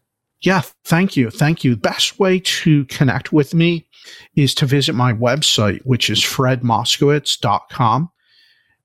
Yeah, 0.43 0.61
thank 0.83 1.15
you. 1.15 1.29
Thank 1.29 1.63
you. 1.63 1.77
Best 1.77 2.19
way 2.19 2.39
to 2.39 2.83
connect 2.85 3.31
with 3.31 3.53
me 3.53 3.87
is 4.35 4.53
to 4.55 4.65
visit 4.65 4.91
my 4.93 5.13
website, 5.13 5.79
which 5.85 6.09
is 6.09 6.19
fredmoskowitz.com. 6.19 8.09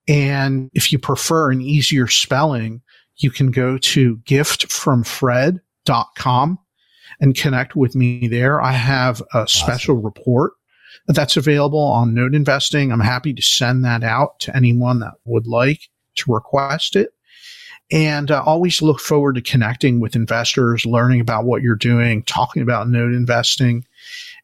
And 0.06 0.70
if 0.72 0.92
you 0.92 1.00
prefer 1.00 1.50
an 1.50 1.60
easier 1.60 2.06
spelling, 2.06 2.80
you 3.16 3.32
can 3.32 3.50
go 3.50 3.76
to 3.78 4.18
giftfromfred.com 4.18 6.58
and 7.20 7.36
connect 7.36 7.74
with 7.74 7.96
me 7.96 8.28
there. 8.28 8.62
I 8.62 8.70
have 8.72 9.20
a 9.34 9.48
special 9.48 9.96
report 9.96 10.52
that's 11.08 11.36
available 11.36 11.80
on 11.80 12.14
note 12.14 12.36
investing. 12.36 12.92
I'm 12.92 13.00
happy 13.00 13.34
to 13.34 13.42
send 13.42 13.84
that 13.84 14.04
out 14.04 14.38
to 14.40 14.54
anyone 14.56 15.00
that 15.00 15.14
would 15.24 15.48
like 15.48 15.80
to 16.16 16.32
request 16.32 16.94
it. 16.94 17.10
And 17.90 18.30
uh, 18.30 18.42
always 18.44 18.82
look 18.82 19.00
forward 19.00 19.36
to 19.36 19.40
connecting 19.40 20.00
with 20.00 20.14
investors, 20.14 20.84
learning 20.84 21.20
about 21.20 21.44
what 21.44 21.62
you're 21.62 21.74
doing, 21.74 22.22
talking 22.24 22.62
about 22.62 22.88
note 22.88 23.12
investing. 23.12 23.84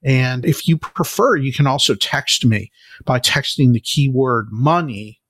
And 0.02 0.44
if 0.44 0.66
you 0.66 0.78
prefer, 0.78 1.36
you 1.36 1.52
can 1.52 1.66
also 1.66 1.94
text 1.94 2.44
me 2.44 2.70
by 3.04 3.20
texting 3.20 3.72
the 3.72 3.80
keyword 3.80 4.48
money 4.50 5.20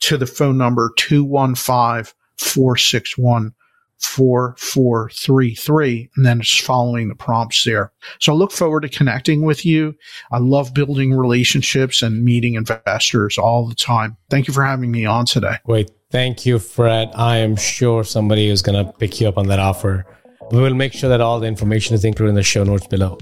to 0.00 0.16
the 0.16 0.26
phone 0.26 0.58
number 0.58 0.92
215 0.96 2.12
461 2.36 3.54
4433 3.98 6.10
and 6.16 6.26
then 6.26 6.40
just 6.40 6.62
following 6.62 7.08
the 7.08 7.14
prompts 7.14 7.62
there. 7.64 7.92
So 8.18 8.32
I 8.32 8.34
look 8.34 8.50
forward 8.50 8.80
to 8.80 8.88
connecting 8.88 9.42
with 9.42 9.64
you. 9.64 9.94
I 10.32 10.38
love 10.38 10.74
building 10.74 11.14
relationships 11.14 12.02
and 12.02 12.24
meeting 12.24 12.54
investors 12.54 13.38
all 13.38 13.68
the 13.68 13.76
time. 13.76 14.16
Thank 14.28 14.48
you 14.48 14.54
for 14.54 14.64
having 14.64 14.90
me 14.90 15.04
on 15.04 15.24
today. 15.24 15.58
Great. 15.64 15.92
Thank 16.12 16.44
you, 16.44 16.58
Fred. 16.58 17.10
I 17.14 17.38
am 17.38 17.56
sure 17.56 18.04
somebody 18.04 18.48
is 18.50 18.60
going 18.60 18.84
to 18.84 18.92
pick 18.92 19.18
you 19.18 19.28
up 19.28 19.38
on 19.38 19.48
that 19.48 19.58
offer. 19.58 20.04
We 20.50 20.60
will 20.60 20.74
make 20.74 20.92
sure 20.92 21.08
that 21.08 21.22
all 21.22 21.40
the 21.40 21.46
information 21.46 21.94
is 21.94 22.04
included 22.04 22.28
in 22.28 22.34
the 22.34 22.42
show 22.42 22.64
notes 22.64 22.86
below. 22.86 23.16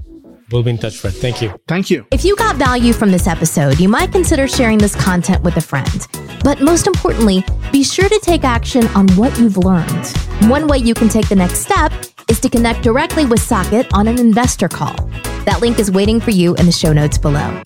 We'll 0.51 0.65
be 0.65 0.71
in 0.71 0.79
touch, 0.79 0.97
Fred. 0.97 1.15
Thank 1.15 1.41
you. 1.41 1.55
Thank 1.69 1.89
you. 1.89 2.05
If 2.11 2.25
you 2.25 2.35
got 2.35 2.57
value 2.57 2.93
from 2.93 3.13
this 3.13 3.29
episode, 3.29 3.79
you 3.79 3.89
might 3.89 4.11
consider 4.11 4.49
sharing 4.49 4.79
this 4.79 4.97
content 4.97 5.45
with 5.45 5.57
a 5.57 5.61
friend. 5.61 6.05
But 6.43 6.61
most 6.61 6.89
importantly, 6.89 7.45
be 7.71 7.85
sure 7.85 8.09
to 8.09 8.19
take 8.25 8.43
action 8.43 8.85
on 8.89 9.07
what 9.11 9.39
you've 9.39 9.59
learned. 9.59 10.07
One 10.51 10.67
way 10.67 10.79
you 10.79 10.95
can 10.95 11.09
take 11.09 11.29
the 11.29 11.37
next 11.37 11.61
step 11.61 11.93
is 12.29 12.41
to 12.41 12.49
connect 12.49 12.83
directly 12.83 13.25
with 13.25 13.39
Saket 13.39 13.87
on 13.93 14.09
an 14.09 14.19
investor 14.19 14.69
call. 14.69 14.97
That 15.45 15.61
link 15.61 15.79
is 15.79 15.93
waiting 15.93 16.19
for 16.19 16.33
you 16.33 16.57
in 16.57 16.67
the 16.67 16.73
show 16.73 16.93
notes 16.93 17.19
below. 17.19 17.63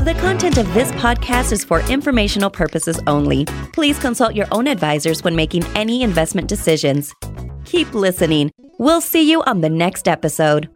The 0.00 0.14
content 0.14 0.56
of 0.56 0.72
this 0.72 0.90
podcast 0.92 1.52
is 1.52 1.62
for 1.62 1.80
informational 1.90 2.48
purposes 2.48 2.98
only. 3.06 3.44
Please 3.74 3.98
consult 3.98 4.34
your 4.34 4.46
own 4.50 4.66
advisors 4.66 5.22
when 5.22 5.36
making 5.36 5.62
any 5.76 6.02
investment 6.02 6.48
decisions. 6.48 7.14
Keep 7.66 7.92
listening. 7.92 8.50
We'll 8.78 9.02
see 9.02 9.30
you 9.30 9.42
on 9.42 9.60
the 9.60 9.68
next 9.68 10.08
episode. 10.08 10.70